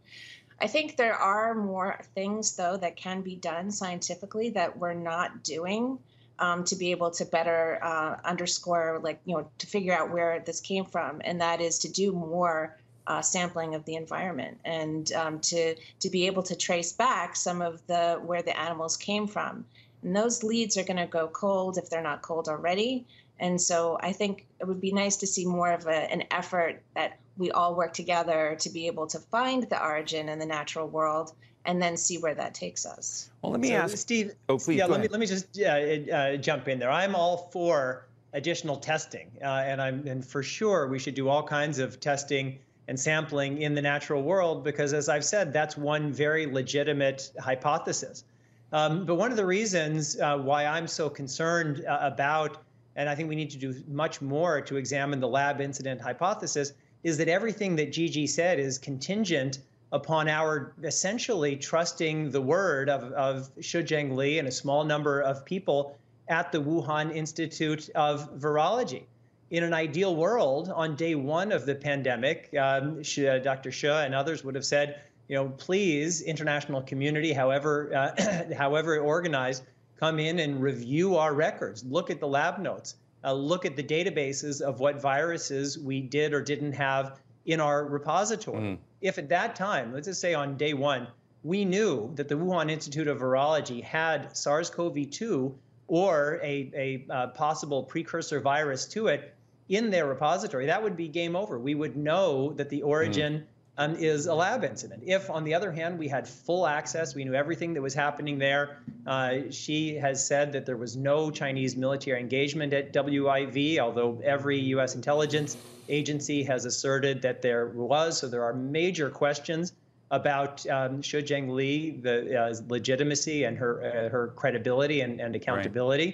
I 0.62 0.68
think 0.68 0.96
there 0.96 1.16
are 1.16 1.56
more 1.56 2.00
things 2.16 2.56
though 2.56 2.78
that 2.78 2.96
can 2.96 3.22
be 3.22 3.36
done 3.36 3.72
scientifically 3.72 4.52
that 4.52 4.78
we're 4.78 4.94
not 4.94 5.44
doing. 5.44 6.00
Um, 6.40 6.64
to 6.64 6.76
be 6.76 6.90
able 6.90 7.12
to 7.12 7.26
better 7.26 7.78
uh, 7.84 8.16
underscore, 8.26 9.00
like, 9.04 9.20
you 9.26 9.36
know, 9.36 9.48
to 9.60 9.68
figure 9.68 9.94
out 9.94 10.12
where 10.12 10.40
this 10.40 10.60
came 10.60 10.86
from. 10.86 11.22
And 11.24 11.40
that 11.40 11.62
is 11.62 11.78
to 11.80 11.92
do 11.92 12.12
more 12.12 12.80
uh, 13.06 13.22
sampling 13.22 13.76
of 13.76 13.86
the 13.86 13.94
environment 13.96 14.58
and 14.66 15.12
um, 15.14 15.40
to, 15.42 15.76
to 16.00 16.10
be 16.10 16.26
able 16.26 16.42
to 16.44 16.56
trace 16.56 16.94
back 16.94 17.36
some 17.36 17.62
of 17.62 17.86
the 17.86 18.20
where 18.26 18.42
the 18.42 18.60
animals 18.60 18.98
came 18.98 19.28
from. 19.28 19.66
And 20.02 20.16
those 20.16 20.42
leads 20.42 20.78
are 20.78 20.84
going 20.84 20.98
to 20.98 21.06
go 21.06 21.28
cold 21.28 21.78
if 21.78 21.92
they're 21.92 22.02
not 22.02 22.24
cold 22.24 22.48
already. 22.48 23.06
And 23.42 23.60
so 23.60 23.98
I 24.00 24.14
think 24.14 24.46
it 24.60 24.68
would 24.68 24.80
be 24.80 24.94
nice 24.94 25.18
to 25.18 25.28
see 25.28 25.46
more 25.46 25.74
of 25.74 25.88
a, 25.88 26.12
an 26.12 26.24
effort 26.32 26.82
that 26.96 27.18
we 27.38 27.50
all 27.52 27.76
work 27.76 27.92
together 27.92 28.56
to 28.60 28.70
be 28.70 28.86
able 28.86 29.08
to 29.08 29.20
find 29.20 29.64
the 29.64 29.84
origin 29.84 30.30
in 30.30 30.38
the 30.38 30.46
natural 30.46 30.88
world 30.88 31.34
and 31.66 31.82
then 31.82 31.98
see 31.98 32.20
where 32.20 32.36
that 32.36 32.54
takes 32.54 32.86
us. 32.86 33.30
Well, 33.42 33.52
let 33.52 33.60
me 33.60 33.70
so, 33.70 33.76
ask 33.76 33.98
Steve. 33.98 34.36
Oh, 34.48 34.58
please. 34.58 34.78
Yeah, 34.78 34.86
let 34.86 35.02
me 35.02 35.08
let 35.08 35.20
me 35.20 35.26
just 35.26 35.60
uh, 35.60 35.66
uh, 35.66 36.38
jump 36.38 36.68
in 36.68 36.80
there. 36.80 36.92
I'm 36.92 37.16
all 37.16 37.50
for 37.52 38.08
additional 38.34 38.78
testing, 38.78 39.30
uh, 39.42 39.46
and 39.66 39.82
I'm 39.82 40.08
and 40.08 40.26
for 40.26 40.42
sure 40.42 40.88
we 40.88 41.00
should 41.00 41.16
do 41.16 41.28
all 41.28 41.44
kinds 41.44 41.80
of 41.80 42.00
testing 42.00 42.60
and 42.88 43.00
sampling 43.00 43.62
in 43.62 43.74
the 43.76 43.82
natural 43.82 44.24
world 44.24 44.64
because, 44.64 44.94
as 44.94 45.10
I've 45.10 45.26
said, 45.26 45.54
that's 45.54 45.78
one 45.78 46.12
very 46.12 46.46
legitimate 46.46 47.32
hypothesis. 47.40 48.24
Um, 48.72 49.06
but 49.06 49.16
one 49.16 49.32
of 49.32 49.38
the 49.38 49.46
reasons 49.46 50.20
uh, 50.20 50.38
why 50.38 50.66
I'm 50.66 50.88
so 50.88 51.10
concerned 51.10 51.86
uh, 51.86 52.00
about, 52.02 52.58
and 52.96 53.10
I 53.10 53.16
think 53.16 53.30
we 53.30 53.36
need 53.36 53.52
to 53.52 53.58
do 53.58 53.76
much 53.88 54.22
more 54.22 54.62
to 54.62 54.78
examine 54.78 55.20
the 55.20 55.28
lab 55.28 55.62
incident 55.62 56.02
hypothesis, 56.02 56.74
is 57.04 57.18
that 57.18 57.28
everything 57.28 57.76
that 57.78 57.92
Gigi 57.92 58.28
said 58.28 58.60
is 58.60 58.78
contingent 58.78 59.60
upon 59.92 60.30
our 60.30 60.74
essentially 60.84 61.56
trusting 61.56 62.32
the 62.32 62.42
word 62.42 62.90
of, 62.90 63.12
of 63.14 63.50
Shi 63.60 63.84
Zhengli 63.84 64.40
and 64.40 64.48
a 64.48 64.52
small 64.52 64.84
number 64.84 65.22
of 65.22 65.44
people 65.44 65.98
at 66.28 66.52
the 66.52 66.60
Wuhan 66.60 67.14
Institute 67.14 67.90
of 67.96 68.40
Virology. 68.40 69.04
In 69.50 69.64
an 69.64 69.74
ideal 69.74 70.16
world, 70.16 70.70
on 70.70 70.96
day 70.96 71.16
one 71.16 71.52
of 71.52 71.66
the 71.66 71.76
pandemic, 71.76 72.54
um, 72.58 73.02
Dr. 73.02 73.72
Shi 73.72 73.88
and 73.88 74.16
others 74.16 74.44
would 74.46 74.56
have 74.56 74.66
said, 74.66 75.02
you 75.28 75.36
know, 75.36 75.50
please, 75.50 76.22
international 76.22 76.82
community, 76.82 77.34
however, 77.34 77.94
uh, 77.94 78.54
however 78.58 78.98
organized, 79.00 79.64
come 80.02 80.20
in 80.20 80.40
and 80.40 80.62
review 80.62 81.16
our 81.16 81.34
records. 81.34 81.86
Look 81.86 82.10
at 82.10 82.20
the 82.20 82.28
lab 82.28 82.60
notes. 82.60 82.96
Uh, 83.24 83.34
look 83.34 83.66
at 83.66 83.76
the 83.76 83.84
databases 83.84 84.60
of 84.60 84.80
what 84.80 85.00
viruses 85.00 85.78
we 85.78 86.02
did 86.02 86.34
or 86.34 86.42
didn't 86.42 86.74
have 86.74 87.20
in 87.46 87.60
our 87.60 87.86
repository. 87.86 88.62
Mm. 88.62 88.78
If 89.00 89.20
at 89.20 89.30
that 89.30 89.56
time, 89.56 89.94
let's 89.94 90.08
just 90.08 90.20
say 90.20 90.34
on 90.34 90.58
day 90.58 90.74
one, 90.74 91.08
we 91.44 91.66
knew 91.66 92.12
that 92.16 92.28
the 92.28 92.36
Wuhan 92.36 92.72
Institute 92.72 93.08
of 93.08 93.20
Virology 93.20 93.84
had 93.84 94.36
SARS-CoV-2 94.36 95.54
or 95.88 96.40
a, 96.42 97.06
a 97.10 97.14
uh, 97.14 97.28
possible 97.28 97.84
precursor 97.84 98.40
virus 98.40 98.86
to 98.88 99.08
it 99.08 99.36
in 99.70 99.90
their 99.90 100.06
repository, 100.06 100.66
that 100.66 100.84
would 100.84 100.98
be 100.98 101.08
game 101.08 101.36
over. 101.36 101.58
We 101.58 101.76
would 101.76 101.96
know 101.96 102.54
that 102.54 102.70
the 102.70 102.82
origin 102.82 103.34
mm 103.34 103.44
um, 103.78 103.96
is 103.96 104.28
a 104.28 104.34
lab 104.34 104.64
incident. 104.64 105.04
If, 105.06 105.30
on 105.30 105.44
the 105.44 105.54
other 105.54 105.72
hand, 105.72 105.98
we 105.98 106.08
had 106.08 106.28
full 106.28 106.68
access, 106.68 107.16
we 107.16 107.24
knew 107.24 107.34
everything 107.34 107.74
that 107.74 107.82
was 107.82 107.94
happening 107.94 108.38
there. 108.38 108.78
Uh, 109.08 109.50
Shi 109.50 109.96
has 109.96 110.26
said 110.26 110.54
that 110.54 110.66
there 110.66 110.78
was 110.78 110.96
no 110.96 111.32
Chinese 111.32 111.76
military 111.76 112.20
engagement 112.20 112.74
at 112.74 112.94
WIV, 112.94 113.80
although 113.80 114.22
every 114.24 114.60
U.S. 114.60 114.96
intelligence 114.96 115.58
agency 115.90 116.44
has 116.44 116.66
asserted 116.66 117.22
that 117.22 117.42
there 117.42 117.68
was. 117.68 118.20
So 118.20 118.28
there 118.28 118.44
are 118.44 118.54
major 118.54 119.10
questions 119.10 119.74
about 120.12 120.68
um, 120.70 121.02
Shi 121.02 121.22
Zhengli, 121.24 122.04
the 122.04 122.38
uh, 122.38 122.54
legitimacy 122.68 123.46
and 123.46 123.58
her 123.58 123.82
uh, 123.82 124.10
her 124.10 124.28
credibility 124.36 125.02
and, 125.02 125.22
and 125.22 125.36
accountability. 125.36 126.06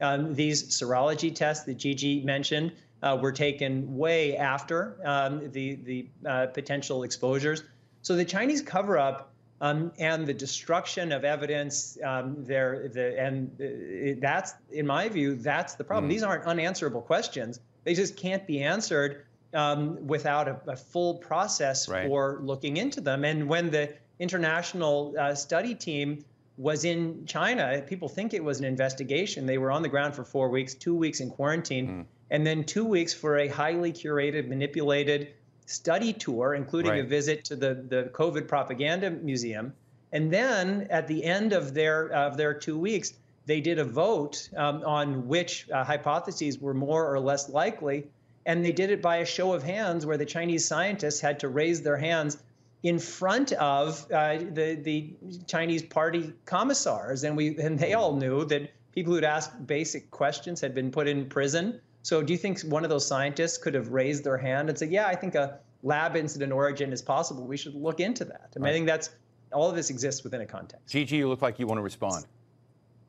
Right. 0.00 0.12
Um, 0.12 0.34
these 0.34 0.78
serology 0.78 1.34
tests 1.34 1.64
that 1.64 1.78
Gigi 1.78 2.22
mentioned 2.22 2.72
uh, 3.02 3.18
were 3.20 3.32
taken 3.32 3.96
way 3.96 4.36
after 4.36 4.96
um, 5.04 5.50
the 5.50 5.74
the 5.74 6.06
uh, 6.26 6.46
potential 6.46 7.02
exposures. 7.02 7.62
So 8.02 8.16
the 8.16 8.24
Chinese 8.24 8.62
cover 8.62 8.98
up 8.98 9.32
um, 9.60 9.92
and 9.98 10.26
the 10.26 10.34
destruction 10.34 11.12
of 11.12 11.24
evidence, 11.24 11.98
um, 12.04 12.44
there 12.44 12.88
the 12.92 13.18
and 13.18 13.50
uh, 13.60 14.18
that's 14.20 14.54
in 14.70 14.86
my 14.86 15.08
view 15.08 15.34
that's 15.34 15.74
the 15.74 15.84
problem. 15.84 16.10
Mm. 16.10 16.14
These 16.14 16.22
aren't 16.22 16.44
unanswerable 16.44 17.02
questions. 17.02 17.60
They 17.84 17.94
just 17.94 18.16
can't 18.16 18.46
be 18.46 18.62
answered 18.62 19.24
um, 19.54 20.06
without 20.06 20.48
a, 20.48 20.60
a, 20.66 20.76
full 20.76 21.14
process 21.14 21.88
right. 21.88 22.08
for 22.08 22.40
looking 22.42 22.76
into 22.76 23.00
them. 23.00 23.24
And 23.24 23.48
when 23.48 23.70
the 23.70 23.94
international 24.18 25.14
uh, 25.18 25.34
study 25.36 25.74
team 25.74 26.24
was 26.58 26.84
in 26.84 27.24
China, 27.26 27.80
people 27.86 28.08
think 28.08 28.34
it 28.34 28.42
was 28.42 28.58
an 28.58 28.64
investigation. 28.64 29.46
They 29.46 29.56
were 29.56 29.70
on 29.70 29.82
the 29.82 29.88
ground 29.88 30.16
for 30.16 30.24
four 30.24 30.48
weeks, 30.48 30.74
two 30.74 30.96
weeks 30.96 31.20
in 31.20 31.30
quarantine. 31.30 31.88
Mm 31.88 32.06
and 32.30 32.46
then 32.46 32.64
two 32.64 32.84
weeks 32.84 33.14
for 33.14 33.38
a 33.38 33.48
highly 33.48 33.92
curated, 33.92 34.48
manipulated 34.48 35.28
study 35.66 36.12
tour, 36.12 36.54
including 36.54 36.92
right. 36.92 37.04
a 37.04 37.06
visit 37.06 37.44
to 37.44 37.56
the, 37.56 37.74
the 37.88 38.10
COVID 38.12 38.48
propaganda 38.48 39.10
museum. 39.10 39.72
And 40.12 40.30
then 40.32 40.86
at 40.90 41.08
the 41.08 41.24
end 41.24 41.52
of 41.52 41.74
their 41.74 42.08
of 42.08 42.36
their 42.36 42.54
two 42.54 42.78
weeks, 42.78 43.12
they 43.46 43.60
did 43.60 43.78
a 43.78 43.84
vote 43.84 44.48
um, 44.56 44.82
on 44.84 45.28
which 45.28 45.68
uh, 45.70 45.84
hypotheses 45.84 46.58
were 46.58 46.74
more 46.74 47.12
or 47.12 47.20
less 47.20 47.48
likely, 47.48 48.06
and 48.44 48.64
they 48.64 48.72
did 48.72 48.90
it 48.90 49.02
by 49.02 49.16
a 49.16 49.26
show 49.26 49.52
of 49.52 49.62
hands, 49.62 50.06
where 50.06 50.16
the 50.16 50.26
Chinese 50.26 50.66
scientists 50.66 51.20
had 51.20 51.40
to 51.40 51.48
raise 51.48 51.82
their 51.82 51.96
hands 51.96 52.38
in 52.82 52.98
front 52.98 53.52
of 53.52 54.06
uh, 54.12 54.38
the 54.38 54.78
the 54.82 55.14
Chinese 55.46 55.82
party 55.82 56.32
commissars, 56.44 57.24
and 57.24 57.36
we 57.36 57.56
and 57.58 57.78
they 57.78 57.94
all 57.94 58.16
knew 58.16 58.44
that 58.46 58.70
people 58.92 59.12
who'd 59.12 59.24
asked 59.24 59.66
basic 59.66 60.10
questions 60.10 60.60
had 60.60 60.74
been 60.74 60.90
put 60.90 61.08
in 61.08 61.26
prison. 61.26 61.80
So 62.06 62.22
do 62.22 62.32
you 62.32 62.38
think 62.38 62.60
one 62.60 62.84
of 62.84 62.88
those 62.88 63.04
scientists 63.04 63.58
could 63.58 63.74
have 63.74 63.88
raised 63.88 64.22
their 64.22 64.36
hand 64.36 64.68
and 64.68 64.78
said, 64.78 64.92
yeah, 64.92 65.08
I 65.08 65.16
think 65.16 65.34
a 65.34 65.58
lab 65.82 66.14
incident 66.14 66.52
origin 66.52 66.92
is 66.92 67.02
possible. 67.02 67.44
We 67.44 67.56
should 67.56 67.74
look 67.74 67.98
into 67.98 68.24
that. 68.26 68.52
I 68.54 68.60
mean, 68.60 68.62
right. 68.62 68.70
I 68.70 68.72
think 68.74 68.86
that's 68.86 69.10
all 69.52 69.68
of 69.68 69.74
this 69.74 69.90
exists 69.90 70.22
within 70.22 70.40
a 70.40 70.46
context. 70.46 70.86
Gigi, 70.86 71.16
you 71.16 71.28
look 71.28 71.42
like 71.42 71.58
you 71.58 71.66
want 71.66 71.78
to 71.78 71.82
respond. 71.82 72.24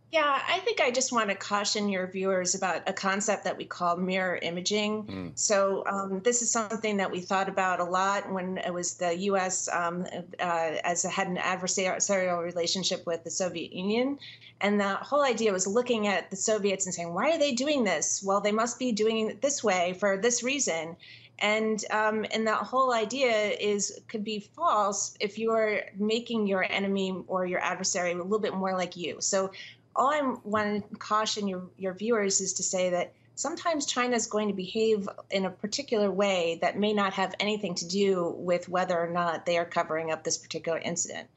Yeah, 0.09 0.41
I 0.47 0.59
think 0.59 0.79
I 0.79 0.89
just 0.89 1.11
want 1.11 1.29
to 1.29 1.35
caution 1.35 1.89
your 1.89 2.07
viewers 2.07 2.55
about 2.55 2.87
a 2.87 2.93
concept 2.93 3.43
that 3.43 3.57
we 3.57 3.65
call 3.65 3.97
mirror 3.97 4.39
imaging. 4.41 5.03
Mm. 5.03 5.31
So, 5.37 5.83
um, 5.85 6.21
this 6.21 6.41
is 6.41 6.49
something 6.49 6.95
that 6.97 7.11
we 7.11 7.19
thought 7.19 7.49
about 7.49 7.81
a 7.81 7.83
lot 7.83 8.31
when 8.31 8.57
it 8.59 8.73
was 8.73 8.93
the 8.93 9.17
U.S. 9.17 9.67
Um, 9.67 10.07
uh, 10.39 10.75
as 10.85 11.03
had 11.03 11.27
an 11.27 11.35
adversarial 11.35 12.41
relationship 12.41 13.05
with 13.05 13.25
the 13.25 13.31
Soviet 13.31 13.73
Union, 13.73 14.17
and 14.61 14.79
the 14.79 14.95
whole 14.95 15.25
idea 15.25 15.51
was 15.51 15.67
looking 15.67 16.07
at 16.07 16.29
the 16.29 16.37
Soviets 16.37 16.85
and 16.85 16.95
saying, 16.95 17.13
"Why 17.13 17.31
are 17.31 17.39
they 17.39 17.51
doing 17.51 17.83
this? 17.83 18.23
Well, 18.23 18.39
they 18.39 18.53
must 18.53 18.79
be 18.79 18.93
doing 18.93 19.27
it 19.29 19.41
this 19.41 19.61
way 19.61 19.93
for 19.99 20.15
this 20.15 20.41
reason." 20.41 20.95
and 21.39 21.85
um, 21.91 22.25
and 22.31 22.47
that 22.47 22.63
whole 22.63 22.93
idea 22.93 23.49
is 23.51 23.99
could 24.07 24.23
be 24.23 24.39
false 24.39 25.15
if 25.19 25.37
you 25.37 25.51
are 25.51 25.81
making 25.95 26.47
your 26.47 26.63
enemy 26.63 27.23
or 27.27 27.45
your 27.45 27.59
adversary 27.59 28.11
a 28.11 28.15
little 28.15 28.39
bit 28.39 28.55
more 28.55 28.73
like 28.73 28.97
you. 28.97 29.17
So 29.19 29.51
all 29.97 30.09
I 30.09 30.35
want 30.43 30.89
to 30.89 30.97
caution 30.97 31.47
your, 31.47 31.63
your 31.77 31.93
viewers 31.93 32.39
is 32.39 32.53
to 32.53 32.63
say 32.63 32.89
that 32.91 33.13
sometimes 33.35 33.85
China 33.85 34.15
is 34.15 34.27
going 34.27 34.47
to 34.47 34.53
behave 34.53 35.09
in 35.31 35.45
a 35.45 35.49
particular 35.49 36.11
way 36.11 36.59
that 36.61 36.77
may 36.77 36.93
not 36.93 37.13
have 37.13 37.35
anything 37.39 37.75
to 37.75 37.87
do 37.87 38.33
with 38.37 38.69
whether 38.69 38.97
or 38.97 39.09
not 39.09 39.45
they 39.45 39.57
are 39.57 39.65
covering 39.65 40.11
up 40.11 40.23
this 40.23 40.37
particular 40.37 40.79
incident. 40.79 41.27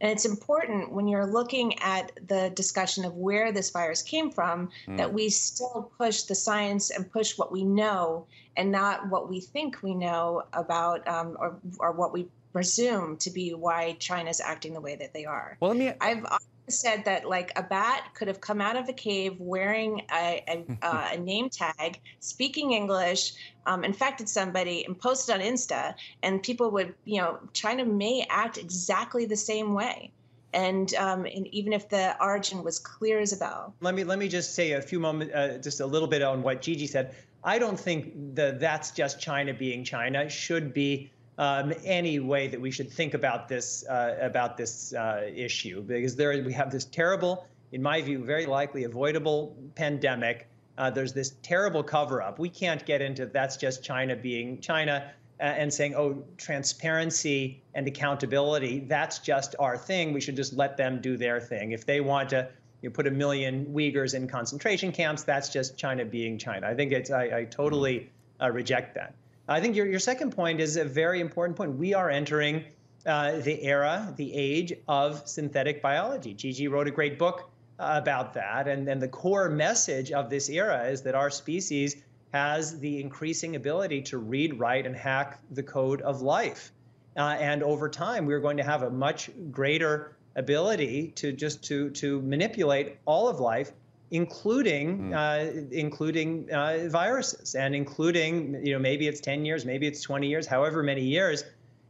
And 0.00 0.10
it's 0.12 0.24
important 0.24 0.92
when 0.92 1.08
you're 1.08 1.26
looking 1.26 1.78
at 1.80 2.12
the 2.28 2.50
discussion 2.54 3.04
of 3.04 3.16
where 3.16 3.50
this 3.50 3.70
virus 3.70 4.02
came 4.02 4.30
from 4.30 4.70
mm. 4.86 4.96
that 4.96 5.12
we 5.12 5.28
still 5.28 5.90
push 5.98 6.22
the 6.22 6.36
science 6.36 6.90
and 6.90 7.10
push 7.10 7.36
what 7.36 7.50
we 7.50 7.64
know 7.64 8.26
and 8.56 8.70
not 8.70 9.08
what 9.08 9.28
we 9.28 9.40
think 9.40 9.82
we 9.82 9.94
know 9.94 10.44
about 10.52 11.06
um, 11.08 11.36
or, 11.40 11.58
or 11.80 11.92
what 11.92 12.12
we 12.12 12.28
presume 12.52 13.16
to 13.18 13.30
be 13.30 13.54
why 13.54 13.96
China's 13.98 14.40
acting 14.40 14.72
the 14.72 14.80
way 14.80 14.94
that 14.96 15.12
they 15.12 15.24
are. 15.24 15.56
Well, 15.60 15.70
let 15.70 15.78
me. 15.78 15.92
I've 16.00 16.24
said 16.72 17.04
that 17.04 17.28
like 17.28 17.52
a 17.56 17.62
bat 17.62 18.10
could 18.14 18.28
have 18.28 18.40
come 18.40 18.60
out 18.60 18.76
of 18.76 18.88
a 18.88 18.92
cave 18.92 19.36
wearing 19.38 20.02
a, 20.12 20.42
a, 20.48 20.64
uh, 20.86 21.08
a 21.12 21.18
name 21.18 21.50
tag, 21.50 22.00
speaking 22.20 22.72
English, 22.72 23.34
um, 23.66 23.84
infected 23.84 24.28
somebody, 24.28 24.84
and 24.84 24.98
posted 24.98 25.34
on 25.34 25.40
Insta, 25.40 25.94
and 26.22 26.42
people 26.42 26.70
would, 26.70 26.94
you 27.04 27.20
know, 27.20 27.38
China 27.52 27.84
may 27.84 28.26
act 28.30 28.58
exactly 28.58 29.26
the 29.26 29.36
same 29.36 29.74
way. 29.74 30.12
And, 30.54 30.94
um, 30.94 31.26
and 31.26 31.46
even 31.48 31.74
if 31.74 31.90
the 31.90 32.16
origin 32.22 32.64
was 32.64 32.78
clear 32.78 33.20
as 33.20 33.34
a 33.34 33.36
bell. 33.36 33.74
Let 33.82 33.94
me 33.94 34.02
let 34.02 34.18
me 34.18 34.28
just 34.28 34.54
say 34.54 34.72
a 34.72 34.80
few 34.80 34.98
moments, 34.98 35.34
uh, 35.34 35.58
just 35.62 35.80
a 35.80 35.86
little 35.86 36.08
bit 36.08 36.22
on 36.22 36.42
what 36.42 36.62
Gigi 36.62 36.86
said. 36.86 37.14
I 37.44 37.58
don't 37.58 37.78
think 37.78 38.34
the 38.34 38.56
that's 38.58 38.90
just 38.90 39.20
China 39.20 39.52
being 39.52 39.84
China 39.84 40.28
should 40.28 40.72
be 40.72 41.10
um, 41.38 41.72
any 41.84 42.18
way 42.18 42.48
that 42.48 42.60
we 42.60 42.70
should 42.70 42.90
think 42.90 43.14
about 43.14 43.48
this 43.48 43.86
uh, 43.88 44.16
about 44.20 44.56
this 44.56 44.92
uh, 44.92 45.22
issue 45.34 45.82
because 45.82 46.16
there 46.16 46.42
we 46.42 46.52
have 46.52 46.70
this 46.70 46.84
terrible, 46.84 47.46
in 47.72 47.82
my 47.82 48.02
view, 48.02 48.24
very 48.24 48.46
likely 48.46 48.84
avoidable 48.84 49.56
pandemic. 49.74 50.48
Uh, 50.76 50.90
there's 50.90 51.12
this 51.12 51.34
terrible 51.42 51.82
cover 51.82 52.22
up. 52.22 52.38
We 52.38 52.48
can't 52.48 52.84
get 52.84 53.00
into 53.00 53.26
that's 53.26 53.56
just 53.56 53.82
China 53.82 54.14
being 54.14 54.60
China 54.60 55.10
uh, 55.40 55.44
and 55.44 55.72
saying, 55.72 55.94
oh, 55.94 56.24
transparency 56.36 57.62
and 57.74 57.86
accountability, 57.86 58.80
that's 58.80 59.20
just 59.20 59.54
our 59.58 59.76
thing. 59.76 60.12
We 60.12 60.20
should 60.20 60.36
just 60.36 60.52
let 60.52 60.76
them 60.76 61.00
do 61.00 61.16
their 61.16 61.40
thing. 61.40 61.72
If 61.72 61.86
they 61.86 62.00
want 62.00 62.30
to 62.30 62.48
you 62.80 62.90
put 62.90 63.06
a 63.06 63.10
million 63.10 63.66
Uyghurs 63.66 64.14
in 64.14 64.28
concentration 64.28 64.92
camps, 64.92 65.24
that's 65.24 65.48
just 65.48 65.76
China 65.76 66.04
being 66.04 66.38
China. 66.38 66.68
I 66.68 66.74
think 66.74 66.92
it's, 66.92 67.10
I, 67.10 67.38
I 67.38 67.44
totally 67.44 68.10
uh, 68.40 68.50
reject 68.50 68.94
that. 68.94 69.14
I 69.48 69.60
think 69.60 69.76
your, 69.76 69.86
your 69.86 69.98
second 69.98 70.32
point 70.32 70.60
is 70.60 70.76
a 70.76 70.84
very 70.84 71.20
important 71.20 71.56
point. 71.56 71.76
We 71.76 71.94
are 71.94 72.10
entering 72.10 72.64
uh, 73.06 73.38
the 73.38 73.62
era, 73.64 74.12
the 74.16 74.34
age 74.34 74.74
of 74.86 75.26
synthetic 75.26 75.80
biology. 75.80 76.34
Gigi 76.34 76.68
wrote 76.68 76.86
a 76.86 76.90
great 76.90 77.18
book 77.18 77.50
uh, 77.78 77.94
about 78.02 78.34
that. 78.34 78.68
And 78.68 78.86
then 78.86 78.98
the 78.98 79.08
core 79.08 79.48
message 79.48 80.12
of 80.12 80.28
this 80.28 80.50
era 80.50 80.84
is 80.88 81.02
that 81.02 81.14
our 81.14 81.30
species 81.30 81.96
has 82.34 82.78
the 82.78 83.00
increasing 83.00 83.56
ability 83.56 84.02
to 84.02 84.18
read, 84.18 84.60
write, 84.60 84.86
and 84.86 84.94
hack 84.94 85.40
the 85.50 85.62
code 85.62 86.02
of 86.02 86.20
life. 86.20 86.72
Uh, 87.16 87.36
and 87.40 87.62
over 87.62 87.88
time, 87.88 88.26
we're 88.26 88.40
going 88.40 88.58
to 88.58 88.62
have 88.62 88.82
a 88.82 88.90
much 88.90 89.30
greater 89.50 90.14
ability 90.36 91.08
to 91.16 91.32
just 91.32 91.64
to 91.64 91.90
to 91.90 92.20
manipulate 92.22 92.98
all 93.06 93.28
of 93.28 93.40
life 93.40 93.72
including 94.10 95.10
mm. 95.10 95.14
uh, 95.14 95.68
including 95.70 96.50
uh, 96.52 96.88
viruses 96.88 97.54
and 97.54 97.74
including 97.74 98.64
you 98.64 98.72
know 98.72 98.78
maybe 98.78 99.06
it's 99.06 99.20
10 99.20 99.44
years 99.44 99.64
maybe 99.64 99.86
it's 99.86 100.00
20 100.02 100.26
years 100.26 100.46
however 100.46 100.82
many 100.82 101.02
years 101.02 101.44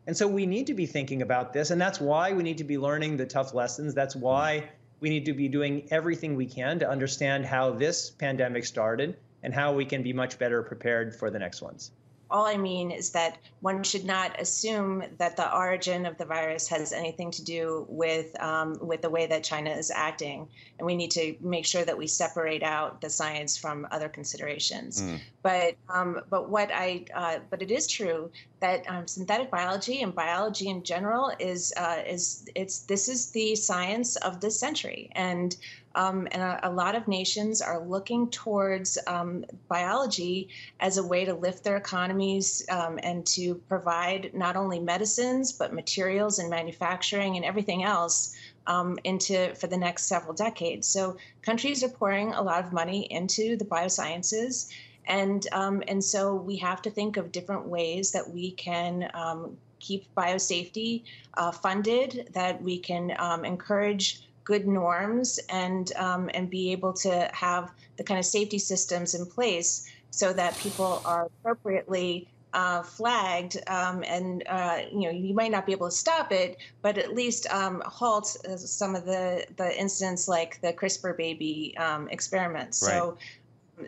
and 0.07 0.17
so 0.17 0.27
we 0.27 0.47
need 0.47 0.67
to 0.67 0.75
be 0.75 0.87
thinking 0.87 1.23
about 1.23 1.53
this 1.53 1.71
and 1.71 1.81
that's 1.81 2.01
why 2.01 2.33
we 2.33 2.43
need 2.43 2.59
to 2.59 2.65
be 2.65 2.77
learning 2.79 3.17
the 3.17 3.27
tough 3.27 3.55
lessons 3.55 3.95
that's 3.95 4.15
hmm. 4.15 4.21
why 4.21 4.69
we 5.01 5.09
need 5.09 5.25
to 5.25 5.33
be 5.33 5.49
doing 5.49 5.87
everything 5.93 6.35
we 6.35 6.47
can 6.47 6.79
to 6.81 6.89
understand 6.89 7.47
how 7.47 7.71
this 7.71 8.11
pandemic 8.11 8.65
started 8.65 9.17
and 9.45 9.55
how 9.55 9.73
we 9.73 9.85
can 9.85 10.03
be 10.03 10.13
much 10.13 10.39
better 10.39 10.63
prepared 10.63 11.15
for 11.15 11.31
the 11.31 11.39
next 11.39 11.63
ones 11.63 11.93
all 12.31 12.45
I 12.45 12.57
mean 12.57 12.91
is 12.91 13.11
that 13.11 13.39
one 13.61 13.83
should 13.83 14.05
not 14.05 14.41
assume 14.41 15.03
that 15.19 15.37
the 15.37 15.55
origin 15.55 16.07
of 16.07 16.19
the 16.19 16.25
virus 16.25 16.69
has 16.69 16.93
anything 16.93 17.31
to 17.33 17.45
do 17.45 17.87
with 17.89 18.41
um, 18.41 18.79
with 18.81 19.03
the 19.03 19.11
way 19.11 19.27
that 19.27 19.43
China 19.43 19.71
is 19.71 19.91
acting, 19.91 20.49
and 20.79 20.87
we 20.87 20.95
need 20.95 21.11
to 21.13 21.35
make 21.41 21.65
sure 21.65 21.85
that 21.85 21.97
we 21.97 22.07
separate 22.07 22.63
out 22.63 23.01
the 23.01 23.11
science 23.11 23.57
from 23.57 23.87
other 23.91 24.09
considerations. 24.09 25.03
Mm. 25.03 25.21
But 25.43 25.77
um, 25.89 26.21
but 26.29 26.51
what 26.51 26.71
I 26.73 27.07
uh, 27.15 27.39
but 27.51 27.63
it 27.63 27.71
is 27.71 27.87
true 27.87 28.31
that 28.61 28.89
um, 28.91 29.07
synthetic 29.07 29.51
biology 29.51 30.03
and 30.03 30.15
biology 30.15 30.69
in 30.69 30.83
general 30.83 31.33
is 31.39 31.73
uh, 31.77 32.03
is 32.07 32.47
it's 32.55 32.81
this 32.81 33.09
is 33.09 33.31
the 33.31 33.57
science 33.57 34.17
of 34.17 34.41
this 34.41 34.59
century, 34.59 35.11
and 35.13 35.57
um, 35.95 36.29
and 36.33 36.43
a, 36.43 36.69
a, 36.69 36.71
lot 36.71 36.95
of 36.95 37.09
nations 37.09 37.61
are 37.63 37.81
looking 37.81 38.31
towards 38.31 38.99
um, 39.07 39.45
biology 39.69 40.49
as 40.81 40.99
a 40.99 41.07
way 41.07 41.25
to 41.25 41.35
lift 41.35 41.65
their 41.65 41.77
economies 41.77 42.65
um, 42.71 42.99
and 43.03 43.27
to 43.27 43.55
provide 43.69 44.31
not 44.35 44.57
only 44.57 44.79
medicines 44.79 45.53
but 45.53 45.73
materials 45.73 46.39
and 46.39 46.51
manufacturing 46.51 47.37
and 47.37 47.45
everything 47.45 47.85
else 47.85 48.37
um, 48.67 48.99
into 49.05 49.55
for 49.55 49.67
the 49.67 49.77
next 49.77 50.05
several 50.05 50.35
decades. 50.35 50.87
So 50.87 51.17
countries 51.43 51.83
are 51.83 51.89
pouring 51.89 52.35
a 52.35 52.43
lot 52.43 52.65
of 52.65 52.73
money 52.73 53.11
into 53.11 53.57
the 53.57 53.65
biosciences. 53.65 54.71
And, 55.07 55.47
um, 55.53 55.83
and 55.89 56.05
so 56.05 56.35
we 56.35 56.57
have 56.59 56.83
to 56.83 56.91
think 56.91 57.17
of 57.17 57.33
different 57.33 57.67
ways 57.67 58.13
that 58.13 58.29
we 58.29 58.51
can 58.53 59.11
um, 59.15 59.57
keep 59.81 60.05
biosafety 60.15 61.03
uh, 61.35 61.51
funded, 61.51 62.29
that 62.35 62.63
we 62.63 62.79
can 62.79 63.13
encourage 63.43 64.28
good 64.49 64.67
norms 64.67 65.39
and 65.51 65.93
um, 65.97 66.31
and 66.33 66.49
be 66.49 66.73
able 66.73 66.95
to 66.95 67.31
have 67.35 67.71
the 67.99 68.03
kind 68.03 68.19
of 68.19 68.25
safety 68.25 68.59
systems 68.59 69.15
in 69.15 69.27
place 69.27 69.87
so 70.11 70.33
that 70.33 70.57
people 70.57 71.03
are 71.05 71.27
appropriately 71.27 72.27
uh, 72.55 72.83
flagged 72.83 73.59
um, 73.67 74.03
and 74.07 74.43
uh, 74.49 74.79
you 74.91 75.03
know 75.03 75.11
you 75.11 75.35
might 75.35 75.51
not 75.51 75.67
be 75.67 75.73
able 75.73 75.91
to 75.91 75.95
stop 75.95 76.33
it 76.33 76.57
but 76.81 76.97
at 76.97 77.15
least 77.15 77.47
um, 77.53 77.83
halt 77.85 78.39
uh, 78.49 78.57
some 78.57 78.95
of 78.95 79.05
the 79.05 79.45
the 79.57 79.79
incidents 79.79 80.29
like 80.29 80.59
the 80.63 80.73
CRISPR 80.73 81.15
baby 81.15 81.77
um, 81.77 82.09
experiments 82.09 82.83
right. 82.83 82.93
so 82.93 83.19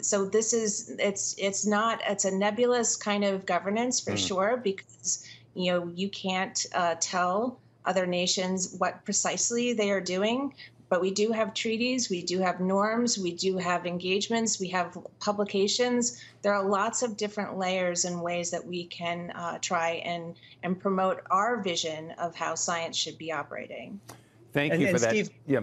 so 0.03 0.27
this 0.27 0.53
is 0.53 0.95
it's 0.99 1.35
it's 1.39 1.65
not 1.65 2.03
it's 2.07 2.27
a 2.27 2.31
nebulous 2.31 2.97
kind 2.97 3.25
of 3.25 3.47
governance 3.47 3.99
for 3.99 4.13
mm. 4.13 4.29
sure 4.29 4.61
because 4.63 5.27
you 5.55 5.73
know 5.73 5.91
you 5.95 6.11
can't 6.11 6.67
uh, 6.75 6.97
tell 7.01 7.59
other 7.85 8.07
nations 8.07 8.75
what 8.79 9.05
precisely 9.05 9.73
they 9.73 9.91
are 9.91 10.01
doing. 10.01 10.55
But 10.89 11.01
we 11.01 11.13
do 11.13 11.31
have 11.31 11.55
treaties, 11.55 12.11
we 12.11 12.21
do 12.21 12.41
have 12.41 12.59
norms, 12.59 13.17
we 13.17 13.33
do 13.33 13.57
have 13.59 13.87
engagements, 13.87 14.59
we 14.59 14.67
have 14.69 14.99
publications. 15.21 16.21
There 16.43 16.53
are 16.53 16.69
lots 16.69 17.03
of 17.03 17.17
different 17.17 17.57
layers 17.57 18.05
and 18.05 18.21
ways 18.21 18.51
that 18.51 18.67
we 18.67 18.87
can 18.87 19.31
uh, 19.37 19.59
try 19.63 20.03
and, 20.05 20.35
and 20.65 20.81
promote 20.81 21.21
our 21.31 21.63
vision 21.63 22.11
of 22.19 22.35
how 22.35 22.57
science 22.57 22.97
should 22.97 23.19
be 23.19 23.31
operating. 23.31 24.01
Thank 24.53 24.73
and, 24.73 24.83
you 24.83 24.91
for 24.91 24.99
that. 24.99 25.11
Steve, 25.11 25.31
yeah. 25.47 25.61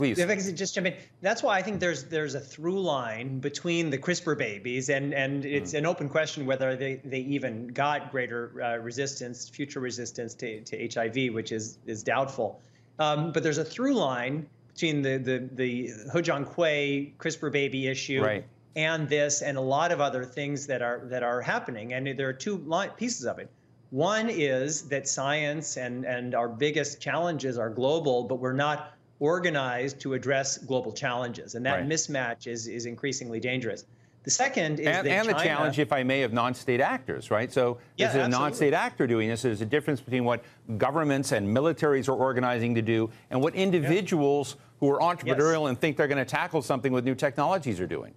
Please. 0.00 0.18
If 0.18 0.30
I 0.30 0.36
could 0.36 0.56
just 0.56 0.74
jump 0.74 0.86
in, 0.86 0.94
that's 1.20 1.42
why 1.42 1.58
I 1.58 1.62
think 1.62 1.78
there's 1.78 2.04
there's 2.04 2.34
a 2.34 2.40
through 2.40 2.80
line 2.80 3.38
between 3.38 3.90
the 3.90 3.98
CRISPR 3.98 4.38
babies, 4.38 4.88
and 4.88 5.12
and 5.12 5.44
it's 5.44 5.74
mm. 5.74 5.78
an 5.78 5.84
open 5.84 6.08
question 6.08 6.46
whether 6.46 6.74
they, 6.74 7.02
they 7.04 7.18
even 7.18 7.68
got 7.68 8.10
greater 8.10 8.50
uh, 8.62 8.78
resistance, 8.78 9.46
future 9.46 9.78
resistance 9.78 10.32
to, 10.36 10.62
to 10.62 10.88
HIV, 10.88 11.34
which 11.34 11.52
is 11.52 11.76
is 11.84 12.02
doubtful. 12.02 12.62
Um, 12.98 13.30
but 13.30 13.42
there's 13.42 13.58
a 13.58 13.64
through 13.64 13.92
line 13.92 14.46
between 14.72 15.02
the 15.02 15.18
the 15.18 15.50
the 15.52 15.72
He 15.88 16.22
Jiankui 16.22 17.16
CRISPR 17.18 17.52
baby 17.52 17.86
issue 17.86 18.22
right. 18.24 18.46
and 18.76 19.06
this, 19.06 19.42
and 19.42 19.58
a 19.58 19.60
lot 19.60 19.92
of 19.92 20.00
other 20.00 20.24
things 20.24 20.66
that 20.68 20.80
are 20.80 21.02
that 21.10 21.22
are 21.22 21.42
happening, 21.42 21.92
and 21.92 22.06
there 22.18 22.30
are 22.30 22.32
two 22.32 22.56
line, 22.56 22.88
pieces 22.96 23.26
of 23.26 23.38
it. 23.38 23.50
One 23.90 24.30
is 24.30 24.88
that 24.88 25.06
science 25.06 25.76
and 25.76 26.06
and 26.06 26.34
our 26.34 26.48
biggest 26.48 27.02
challenges 27.02 27.58
are 27.58 27.68
global, 27.68 28.24
but 28.24 28.36
we're 28.36 28.54
not 28.54 28.94
organized 29.20 30.00
to 30.00 30.14
address 30.14 30.58
global 30.58 30.92
challenges. 30.92 31.54
And 31.54 31.64
that 31.64 31.80
right. 31.80 31.88
mismatch 31.88 32.46
is, 32.46 32.66
is 32.66 32.86
increasingly 32.86 33.38
dangerous. 33.38 33.84
The 34.22 34.30
second 34.30 34.80
is 34.80 34.86
and, 34.86 35.06
and 35.06 35.26
China, 35.26 35.38
the 35.38 35.44
challenge, 35.44 35.78
if 35.78 35.92
I 35.92 36.02
may, 36.02 36.24
of 36.24 36.32
non-state 36.32 36.80
actors, 36.80 37.30
right? 37.30 37.50
So 37.50 37.78
yeah, 37.96 38.08
this 38.08 38.16
is 38.16 38.26
a 38.26 38.28
non-state 38.28 38.74
actor 38.74 39.06
doing 39.06 39.28
this. 39.28 39.42
There's 39.42 39.62
a 39.62 39.66
difference 39.66 40.00
between 40.00 40.24
what 40.24 40.44
governments 40.76 41.32
and 41.32 41.48
militaries 41.48 42.06
are 42.06 42.14
organizing 42.14 42.74
to 42.74 42.82
do 42.82 43.10
and 43.30 43.40
what 43.40 43.54
individuals 43.54 44.56
yeah. 44.56 44.64
who 44.80 44.90
are 44.90 45.00
entrepreneurial 45.00 45.62
yes. 45.62 45.68
and 45.70 45.80
think 45.80 45.96
they're 45.96 46.08
going 46.08 46.18
to 46.18 46.24
tackle 46.26 46.60
something 46.60 46.92
with 46.92 47.04
new 47.04 47.14
technologies 47.14 47.80
are 47.80 47.86
doing. 47.86 48.12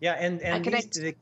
Yeah, 0.00 0.12
and 0.12 0.40
and 0.42 0.64
these, 0.64 0.90
the, 0.90 1.14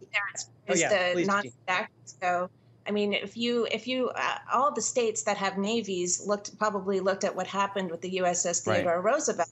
oh, 0.68 0.74
yeah, 0.74 1.14
the 1.14 1.24
non-state 1.24 1.52
actors 1.68 2.16
go 2.20 2.50
I 2.86 2.90
mean, 2.90 3.12
if 3.12 3.36
you 3.36 3.66
if 3.70 3.86
you 3.86 4.10
uh, 4.10 4.38
all 4.52 4.72
the 4.72 4.82
states 4.82 5.22
that 5.22 5.36
have 5.36 5.58
navies 5.58 6.26
looked 6.26 6.58
probably 6.58 7.00
looked 7.00 7.24
at 7.24 7.34
what 7.34 7.46
happened 7.46 7.90
with 7.90 8.00
the 8.00 8.18
USS 8.18 8.64
Theodore 8.64 9.00
right. 9.00 9.12
Roosevelt 9.12 9.48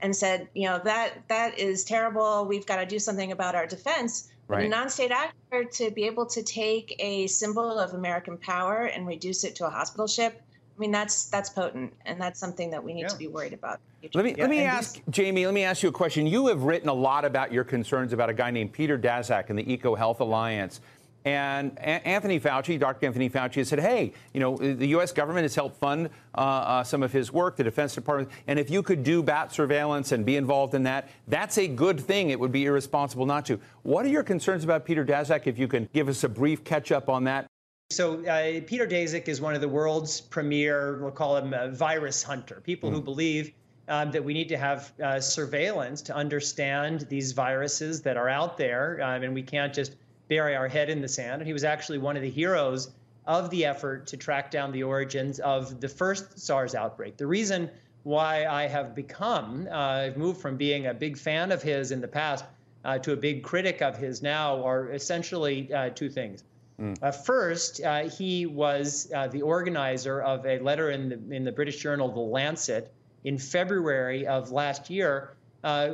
and 0.00 0.14
said, 0.14 0.48
you 0.54 0.66
know, 0.66 0.80
that 0.84 1.28
that 1.28 1.58
is 1.58 1.84
terrible. 1.84 2.46
We've 2.46 2.66
got 2.66 2.76
to 2.76 2.86
do 2.86 2.98
something 2.98 3.32
about 3.32 3.54
our 3.54 3.66
defense. 3.66 4.28
Right. 4.48 4.66
a 4.66 4.68
non-state 4.68 5.12
actor 5.12 5.62
to 5.62 5.92
be 5.92 6.06
able 6.06 6.26
to 6.26 6.42
take 6.42 6.96
a 6.98 7.28
symbol 7.28 7.78
of 7.78 7.94
American 7.94 8.36
power 8.36 8.86
and 8.86 9.06
reduce 9.06 9.44
it 9.44 9.54
to 9.56 9.66
a 9.66 9.70
hospital 9.70 10.08
ship. 10.08 10.42
I 10.76 10.80
mean, 10.80 10.90
that's 10.90 11.26
that's 11.26 11.50
potent, 11.50 11.94
and 12.04 12.20
that's 12.20 12.40
something 12.40 12.68
that 12.70 12.82
we 12.82 12.92
need 12.92 13.02
yeah. 13.02 13.08
to 13.08 13.16
be 13.16 13.28
worried 13.28 13.52
about. 13.52 13.78
Let 14.12 14.24
me 14.24 14.30
yeah, 14.30 14.42
let 14.42 14.50
me 14.50 14.62
ask 14.62 14.94
these... 14.94 15.02
Jamie. 15.10 15.44
Let 15.44 15.54
me 15.54 15.62
ask 15.62 15.84
you 15.84 15.90
a 15.90 15.92
question. 15.92 16.26
You 16.26 16.48
have 16.48 16.62
written 16.62 16.88
a 16.88 16.94
lot 16.94 17.24
about 17.24 17.52
your 17.52 17.62
concerns 17.62 18.12
about 18.12 18.28
a 18.28 18.34
guy 18.34 18.50
named 18.50 18.72
Peter 18.72 18.98
Daszak 18.98 19.50
and 19.50 19.58
the 19.58 19.64
EcoHealth 19.64 20.18
Alliance 20.18 20.80
And 21.24 21.78
Anthony 21.78 22.40
Fauci, 22.40 22.78
Dr. 22.78 23.06
Anthony 23.06 23.28
Fauci, 23.28 23.56
has 23.56 23.68
said, 23.68 23.80
hey, 23.80 24.12
you 24.32 24.40
know, 24.40 24.56
the 24.56 24.86
U.S. 24.88 25.12
government 25.12 25.44
has 25.44 25.54
helped 25.54 25.76
fund 25.76 26.08
uh, 26.34 26.40
uh, 26.40 26.84
some 26.84 27.02
of 27.02 27.12
his 27.12 27.30
work, 27.30 27.56
the 27.56 27.64
Defense 27.64 27.94
Department. 27.94 28.30
And 28.46 28.58
if 28.58 28.70
you 28.70 28.82
could 28.82 29.02
do 29.04 29.22
bat 29.22 29.52
surveillance 29.52 30.12
and 30.12 30.24
be 30.24 30.36
involved 30.36 30.74
in 30.74 30.82
that, 30.84 31.10
that's 31.28 31.58
a 31.58 31.68
good 31.68 32.00
thing. 32.00 32.30
It 32.30 32.40
would 32.40 32.52
be 32.52 32.64
irresponsible 32.64 33.26
not 33.26 33.44
to. 33.46 33.60
What 33.82 34.06
are 34.06 34.08
your 34.08 34.22
concerns 34.22 34.64
about 34.64 34.86
Peter 34.86 35.04
Daszak, 35.04 35.46
if 35.46 35.58
you 35.58 35.68
can 35.68 35.88
give 35.92 36.08
us 36.08 36.24
a 36.24 36.28
brief 36.28 36.64
catch 36.64 36.90
up 36.90 37.10
on 37.10 37.24
that? 37.24 37.46
So, 37.90 38.24
uh, 38.24 38.60
Peter 38.66 38.86
Daszak 38.86 39.28
is 39.28 39.40
one 39.40 39.54
of 39.54 39.60
the 39.60 39.68
world's 39.68 40.20
premier, 40.20 41.02
we'll 41.02 41.10
call 41.10 41.36
him 41.36 41.52
a 41.52 41.68
virus 41.68 42.22
hunter, 42.22 42.62
people 42.64 42.88
mm. 42.88 42.94
who 42.94 43.02
believe 43.02 43.52
um, 43.88 44.12
that 44.12 44.24
we 44.24 44.32
need 44.32 44.48
to 44.48 44.56
have 44.56 44.92
uh, 45.02 45.20
surveillance 45.20 46.00
to 46.02 46.14
understand 46.14 47.06
these 47.10 47.32
viruses 47.32 48.00
that 48.02 48.16
are 48.16 48.28
out 48.28 48.56
there, 48.56 49.00
um, 49.02 49.24
and 49.24 49.34
we 49.34 49.42
can't 49.42 49.74
just 49.74 49.96
bury 50.30 50.56
our 50.56 50.68
head 50.68 50.88
in 50.88 51.02
the 51.02 51.08
sand. 51.08 51.42
And 51.42 51.46
he 51.46 51.52
was 51.52 51.64
actually 51.64 51.98
one 51.98 52.16
of 52.16 52.22
the 52.22 52.30
heroes 52.30 52.92
of 53.26 53.50
the 53.50 53.66
effort 53.66 54.06
to 54.06 54.16
track 54.16 54.50
down 54.50 54.72
the 54.72 54.84
origins 54.84 55.40
of 55.40 55.80
the 55.80 55.88
first 55.88 56.38
SARS 56.38 56.74
outbreak. 56.74 57.18
The 57.18 57.26
reason 57.26 57.68
why 58.04 58.46
I 58.46 58.66
have 58.66 58.94
become, 58.94 59.68
uh, 59.70 59.74
I've 59.74 60.16
moved 60.16 60.40
from 60.40 60.56
being 60.56 60.86
a 60.86 60.94
big 60.94 61.18
fan 61.18 61.52
of 61.52 61.62
his 61.62 61.90
in 61.90 62.00
the 62.00 62.08
past 62.08 62.44
uh, 62.84 62.98
to 63.00 63.12
a 63.12 63.16
big 63.16 63.42
critic 63.42 63.82
of 63.82 63.98
his 63.98 64.22
now, 64.22 64.64
are 64.64 64.90
essentially 64.90 65.70
uh, 65.74 65.90
two 65.90 66.08
things. 66.08 66.44
Mm. 66.80 66.96
Uh, 67.02 67.10
first, 67.10 67.82
uh, 67.82 68.08
he 68.08 68.46
was 68.46 69.10
uh, 69.14 69.28
the 69.28 69.42
organizer 69.42 70.22
of 70.22 70.46
a 70.46 70.58
letter 70.60 70.90
in 70.90 71.10
the, 71.10 71.36
in 71.36 71.44
the 71.44 71.52
British 71.52 71.76
journal, 71.76 72.08
The 72.08 72.20
Lancet, 72.20 72.90
in 73.24 73.36
February 73.36 74.26
of 74.26 74.50
last 74.50 74.88
year, 74.88 75.34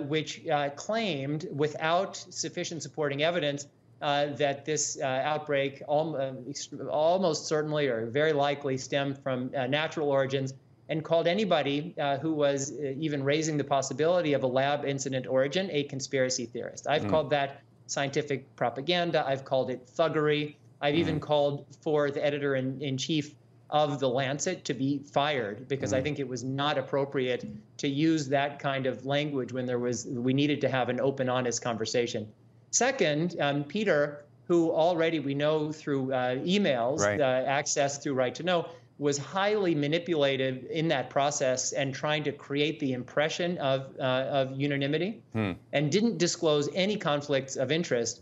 which 0.07 0.43
claimed, 0.77 1.49
without 1.53 2.15
sufficient 2.31 2.85
supporting 2.85 3.25
evidence, 3.25 3.67
uh, 4.03 4.27
that 4.35 4.65
this 4.65 4.99
uh, 5.01 5.05
outbreak 5.05 5.83
al- 5.89 6.17
uh, 6.17 6.85
almost 6.89 7.47
certainly 7.47 7.87
or 7.87 8.07
very 8.07 8.33
likely 8.33 8.77
stemmed 8.77 9.19
from 9.19 9.51
uh, 9.57 9.67
natural 9.67 10.09
origins 10.11 10.53
and 10.89 11.05
called 11.05 11.27
anybody 11.27 11.95
uh, 11.99 12.19
who 12.19 12.33
was 12.33 12.73
uh, 12.73 12.93
even 12.99 13.23
raising 13.23 13.57
the 13.57 13.65
possibility 13.65 14.35
of 14.35 14.43
a 14.43 14.47
lab 14.47 14.85
incident 14.85 15.27
origin 15.27 15.69
a 15.73 15.85
conspiracy 15.85 16.47
theorist. 16.47 16.87
I've 16.87 17.03
mm. 17.03 17.11
called 17.11 17.31
that 17.31 17.63
scientific 17.87 18.55
propaganda. 18.57 19.25
I've 19.27 19.45
called 19.45 19.71
it 19.71 19.87
thuggery. 19.87 20.57
I've 20.81 20.95
mm. 20.95 20.99
even 20.99 21.21
called 21.21 21.67
for 21.81 22.11
the 22.11 22.25
editor 22.25 22.55
in, 22.57 22.81
in 22.81 22.97
chief 22.99 23.35
of 23.71 23.99
the 23.99 24.09
Lancet 24.09 24.65
to 24.67 24.75
be 24.75 24.99
fired 24.99 25.67
because 25.67 25.93
mm. 25.93 25.97
I 25.97 26.03
think 26.03 26.21
it 26.21 26.29
was 26.29 26.45
not 26.45 26.79
appropriate 26.79 27.45
to 27.79 27.89
use 27.89 28.29
that 28.29 28.59
kind 28.59 28.87
of 28.87 29.05
language 29.05 29.53
when 29.53 29.67
there 29.67 29.79
was 29.79 30.07
we 30.07 30.33
needed 30.33 30.61
to 30.61 30.69
have 30.69 30.89
an 30.89 31.01
open, 31.01 31.29
honest 31.29 31.63
conversation. 31.63 32.29
Second, 32.77 33.37
um, 33.41 33.65
Peter, 33.65 34.27
who 34.47 34.71
already 34.71 35.19
we 35.19 35.35
know 35.35 35.73
through 35.73 36.13
uh, 36.13 36.37
emails, 36.37 37.01
right. 37.01 37.19
uh, 37.19 37.43
access 37.47 37.97
through 37.97 38.13
Right 38.13 38.35
to 38.35 38.43
Know, 38.43 38.69
was 38.99 39.17
highly 39.17 39.75
manipulated 39.75 40.65
in 40.67 40.89
that 40.89 41.09
process 41.09 41.73
and 41.73 41.95
trying 41.95 42.23
to 42.25 42.33
create 42.33 42.79
the 42.79 42.93
impression 42.93 43.57
of, 43.59 43.95
uh, 43.99 44.03
of 44.03 44.61
unanimity 44.61 45.23
hmm. 45.33 45.53
and 45.73 45.91
didn't 45.91 46.19
disclose 46.19 46.69
any 46.75 46.99
conflicts 46.99 47.57
of 47.57 47.73
interest. 47.73 48.21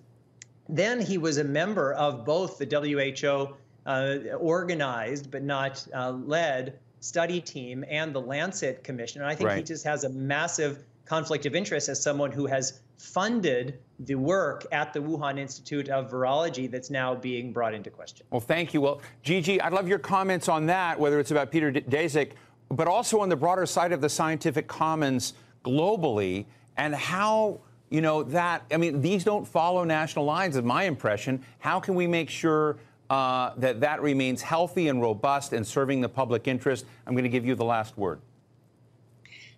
Then 0.69 1.01
he 1.01 1.19
was 1.19 1.39
a 1.39 1.45
member 1.45 1.93
of 1.95 2.25
both 2.25 2.59
the 2.59 2.67
WHO 2.67 3.57
uh, 3.87 4.37
organized 4.39 5.33
but 5.33 5.43
not 5.43 5.85
uh, 5.93 6.13
led 6.13 6.79
study 7.01 7.41
team 7.41 7.85
and 7.89 8.15
the 8.15 8.21
Lancet 8.21 8.85
Commission. 8.85 9.21
And 9.21 9.29
I 9.29 9.35
think 9.35 9.49
right. 9.49 9.59
he 9.59 9.65
just 9.65 9.85
has 9.85 10.05
a 10.05 10.11
massive 10.11 10.85
conflict 11.07 11.45
of 11.45 11.57
interest 11.57 11.89
as 11.89 12.01
someone 12.01 12.31
who 12.31 12.47
has 12.47 12.81
funded 12.97 13.79
the 14.01 14.15
work 14.15 14.67
at 14.73 14.93
the 14.93 15.01
Wuhan 15.01 15.39
Institute 15.39 15.89
of 15.89 16.11
Virology 16.11 16.71
that's 16.71 16.91
now 16.91 17.15
being 17.15 17.53
brought 17.53 17.75
into 17.75 17.91
question. 17.91 18.27
Well, 18.31 18.41
thank 18.41 18.75
you. 18.75 18.81
Well, 18.81 19.01
Gigi, 19.23 19.61
I'd 19.61 19.73
love 19.73 19.89
your 19.89 19.99
comments 19.99 20.49
on 20.49 20.67
that, 20.67 20.99
whether 20.99 21.21
it's 21.21 21.31
about 21.31 21.51
Peter 21.51 21.73
Daszak, 21.73 22.33
but 22.71 22.89
also 22.89 23.21
on 23.21 23.29
the 23.29 23.37
broader 23.37 23.67
side 23.67 23.93
of 23.93 24.01
the 24.01 24.09
scientific 24.09 24.67
commons 24.67 25.35
globally 25.65 26.47
and 26.77 26.95
how 26.95 27.61
you 27.91 28.01
know 28.01 28.23
that 28.23 28.65
i 28.73 28.77
mean 28.77 29.01
these 29.01 29.25
don't 29.25 29.47
follow 29.47 29.85
national 29.85 30.25
lines 30.25 30.57
is 30.57 30.63
my 30.63 30.85
impression 30.85 31.43
how 31.59 31.79
can 31.81 31.95
we 31.95 32.07
make 32.07 32.29
sure 32.29 32.77
uh, 33.11 33.53
that 33.59 33.81
that 33.81 34.03
remains 34.03 34.43
healthy 34.43 34.89
and 34.89 35.01
robust 35.01 35.53
and 35.53 35.67
serving 35.67 36.01
the 36.01 36.09
public 36.09 36.49
interest 36.49 36.85
i'm 37.07 37.15
going 37.15 37.25
to 37.25 37.31
give 37.31 37.47
you 37.47 37.55
the 37.55 37.65
last 37.65 37.97
word 37.97 38.21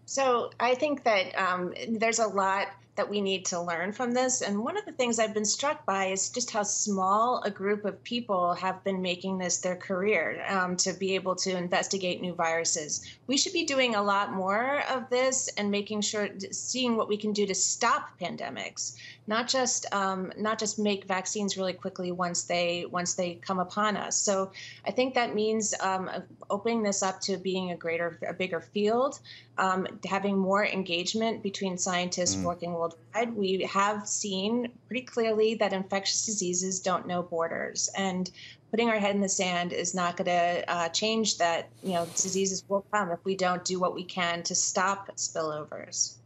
so 0.05 0.51
i 0.61 0.75
think 0.75 1.03
that 1.03 1.37
um, 1.39 1.73
there's 1.89 2.19
a 2.19 2.27
lot 2.27 2.69
that 2.97 3.09
we 3.09 3.21
need 3.21 3.45
to 3.47 3.61
learn 3.61 3.93
from 3.93 4.13
this. 4.13 4.43
And 4.43 4.65
one 4.65 4.77
of 4.77 4.85
the 4.85 4.93
things 4.93 5.19
I've 5.19 5.35
been 5.35 5.45
struck 5.45 5.85
by 5.87 6.07
is 6.07 6.31
just 6.31 6.51
how 6.51 6.63
small 6.63 7.43
a 7.45 7.51
group 7.51 7.85
of 7.85 8.03
people 8.03 8.55
have 8.55 8.83
been 8.85 9.03
making 9.03 9.39
this 9.39 9.59
their 9.59 9.77
career 9.77 10.45
um, 10.49 10.77
to 10.79 10.93
be 10.93 11.15
able 11.15 11.37
to 11.37 11.57
investigate 11.57 12.21
new 12.21 12.35
viruses. 12.35 13.05
We 13.27 13.37
should 13.37 13.53
be 13.53 13.65
doing 13.65 13.95
a 13.95 14.03
lot 14.03 14.33
more 14.33 14.83
of 14.91 15.09
this 15.11 15.49
and 15.57 15.71
making 15.71 16.01
sure, 16.01 16.29
seeing 16.51 16.97
what 16.97 17.09
we 17.09 17.17
can 17.17 17.33
do 17.33 17.47
to 17.47 17.55
stop 17.55 18.19
pandemics, 18.21 18.97
not 19.27 19.49
just 19.49 19.93
um, 19.93 20.33
not 20.37 20.59
just 20.59 20.79
make 20.79 21.05
vaccines 21.05 21.57
really 21.57 21.73
quickly 21.73 22.13
once 22.13 22.45
they 22.45 22.87
once 22.91 23.15
they 23.15 23.35
come 23.35 23.59
upon 23.59 23.97
us. 23.97 24.17
So 24.17 24.53
I 24.87 24.91
think 24.91 25.15
that 25.15 25.35
means 25.35 25.75
um, 25.81 26.11
opening 26.51 26.83
this 26.83 27.03
up 27.03 27.21
to 27.23 27.37
being 27.37 27.71
a 27.73 27.77
greater, 27.77 28.19
a 28.29 28.33
bigger 28.33 28.61
field, 28.61 29.21
um, 29.59 29.87
having 30.05 30.37
more 30.37 30.65
engagement 30.65 31.43
between 31.43 31.77
scientists 31.79 32.37
mm. 32.37 32.45
working 32.45 32.73
worldwide. 32.73 33.35
We 33.35 33.63
have 33.63 34.07
seen 34.07 34.73
pretty 34.87 35.05
clearly 35.05 35.55
that 35.57 35.73
infectious 35.73 36.25
diseases 36.25 36.81
don't 36.81 37.07
know 37.07 37.23
borders, 37.23 37.91
and 37.97 38.31
putting 38.71 38.89
our 38.91 38.99
head 38.99 39.15
in 39.15 39.21
the 39.21 39.29
sand 39.29 39.73
is 39.73 39.95
not 39.95 40.17
going 40.17 40.27
to 40.27 40.65
uh, 40.69 40.89
change 40.91 41.39
that. 41.39 41.69
You 41.83 41.95
know, 41.95 42.07
diseases 42.15 42.65
will 42.69 42.85
come 42.93 43.11
if 43.11 43.25
we 43.25 43.35
don't 43.35 43.65
do 43.65 43.81
what 43.81 43.95
we 43.95 44.05
can 44.05 44.43
to 44.45 44.55
stop 44.55 45.11
spillovers. 45.17 46.17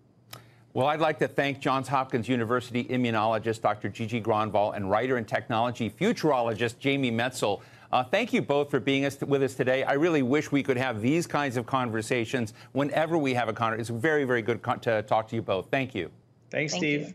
Well, 0.72 0.87
I'd 0.87 1.00
like 1.00 1.18
to 1.18 1.26
thank 1.26 1.59
Johns 1.59 1.88
Hopkins 1.88 2.28
University 2.28 2.85
immunologist 2.85 3.61
Dr. 3.61 3.88
Gigi 3.88 4.22
Gronvall 4.22 4.76
and 4.76 4.88
writer 4.88 5.16
and 5.16 5.26
technology 5.26 5.90
futurologist 5.90 6.78
Jamie 6.78 7.11
Metzl. 7.11 7.61
Uh, 7.90 8.04
thank 8.04 8.33
you 8.33 8.40
both 8.40 8.70
for 8.70 8.78
being 8.78 9.04
us, 9.04 9.20
with 9.20 9.42
us 9.42 9.54
today. 9.54 9.83
I 9.83 9.94
really 9.94 10.22
wish 10.22 10.52
we 10.52 10.62
could 10.62 10.76
have 10.76 11.02
these 11.02 11.26
kinds 11.26 11.56
of 11.56 11.66
conversations 11.66 12.54
whenever 12.70 13.18
we 13.18 13.35
have 13.35 13.48
a 13.48 13.52
conversation. 13.52 13.80
It's 13.80 14.02
very, 14.02 14.22
very 14.22 14.42
good 14.42 14.62
con- 14.62 14.78
to 14.80 15.02
talk 15.02 15.26
to 15.30 15.35
you 15.35 15.42
both. 15.42 15.66
Thank 15.72 15.92
you. 15.92 16.09
Thanks, 16.50 16.72
Thank 16.72 16.83
Steve. 16.83 17.00
You. 17.00 17.14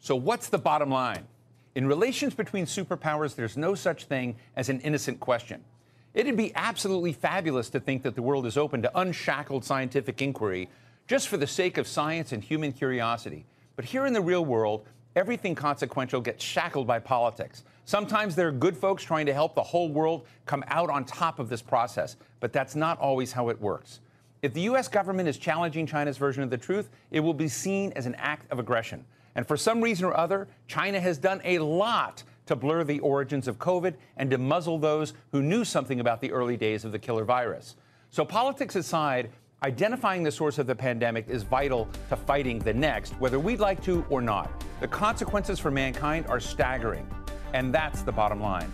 So, 0.00 0.14
what's 0.14 0.50
the 0.50 0.58
bottom 0.58 0.90
line? 0.90 1.26
In 1.74 1.86
relations 1.86 2.34
between 2.34 2.66
superpowers, 2.66 3.34
there's 3.34 3.56
no 3.56 3.74
such 3.74 4.04
thing 4.04 4.36
as 4.56 4.68
an 4.68 4.80
innocent 4.80 5.20
question. 5.20 5.64
It'd 6.12 6.36
be 6.36 6.52
absolutely 6.54 7.14
fabulous 7.14 7.70
to 7.70 7.80
think 7.80 8.02
that 8.02 8.14
the 8.14 8.22
world 8.22 8.44
is 8.44 8.58
open 8.58 8.82
to 8.82 8.98
unshackled 8.98 9.64
scientific 9.64 10.20
inquiry 10.20 10.68
just 11.08 11.26
for 11.26 11.38
the 11.38 11.46
sake 11.46 11.78
of 11.78 11.88
science 11.88 12.32
and 12.32 12.44
human 12.44 12.70
curiosity. 12.70 13.46
But 13.74 13.86
here 13.86 14.06
in 14.06 14.12
the 14.12 14.20
real 14.20 14.44
world, 14.44 14.86
everything 15.16 15.54
consequential 15.54 16.20
gets 16.20 16.44
shackled 16.44 16.86
by 16.86 17.00
politics. 17.00 17.64
Sometimes 17.86 18.36
there 18.36 18.48
are 18.48 18.52
good 18.52 18.76
folks 18.76 19.02
trying 19.02 19.24
to 19.26 19.32
help 19.32 19.54
the 19.54 19.62
whole 19.62 19.88
world 19.88 20.26
come 20.44 20.62
out 20.68 20.90
on 20.90 21.06
top 21.06 21.38
of 21.38 21.48
this 21.48 21.62
process, 21.62 22.16
but 22.38 22.52
that's 22.52 22.76
not 22.76 22.98
always 22.98 23.32
how 23.32 23.48
it 23.48 23.58
works. 23.58 24.00
If 24.42 24.52
the 24.52 24.60
U.S. 24.62 24.86
government 24.86 25.28
is 25.28 25.38
challenging 25.38 25.86
China's 25.86 26.18
version 26.18 26.42
of 26.42 26.50
the 26.50 26.58
truth, 26.58 26.90
it 27.10 27.20
will 27.20 27.34
be 27.34 27.48
seen 27.48 27.92
as 27.96 28.04
an 28.04 28.14
act 28.16 28.50
of 28.52 28.58
aggression. 28.58 29.04
And 29.34 29.48
for 29.48 29.56
some 29.56 29.80
reason 29.80 30.04
or 30.04 30.16
other, 30.16 30.46
China 30.66 31.00
has 31.00 31.16
done 31.16 31.40
a 31.44 31.58
lot 31.58 32.22
to 32.46 32.54
blur 32.54 32.84
the 32.84 33.00
origins 33.00 33.48
of 33.48 33.58
COVID 33.58 33.94
and 34.16 34.30
to 34.30 34.38
muzzle 34.38 34.78
those 34.78 35.14
who 35.32 35.42
knew 35.42 35.64
something 35.64 36.00
about 36.00 36.20
the 36.20 36.32
early 36.32 36.56
days 36.56 36.84
of 36.84 36.92
the 36.92 36.98
killer 36.98 37.24
virus. 37.24 37.76
So, 38.10 38.24
politics 38.24 38.76
aside, 38.76 39.30
Identifying 39.64 40.22
the 40.22 40.30
source 40.30 40.58
of 40.58 40.68
the 40.68 40.74
pandemic 40.74 41.28
is 41.28 41.42
vital 41.42 41.88
to 42.10 42.16
fighting 42.16 42.60
the 42.60 42.72
next, 42.72 43.10
whether 43.18 43.40
we'd 43.40 43.58
like 43.58 43.82
to 43.82 44.06
or 44.08 44.22
not. 44.22 44.48
The 44.80 44.86
consequences 44.86 45.58
for 45.58 45.72
mankind 45.72 46.28
are 46.28 46.38
staggering, 46.38 47.08
and 47.54 47.74
that's 47.74 48.02
the 48.02 48.12
bottom 48.12 48.40
line. 48.40 48.72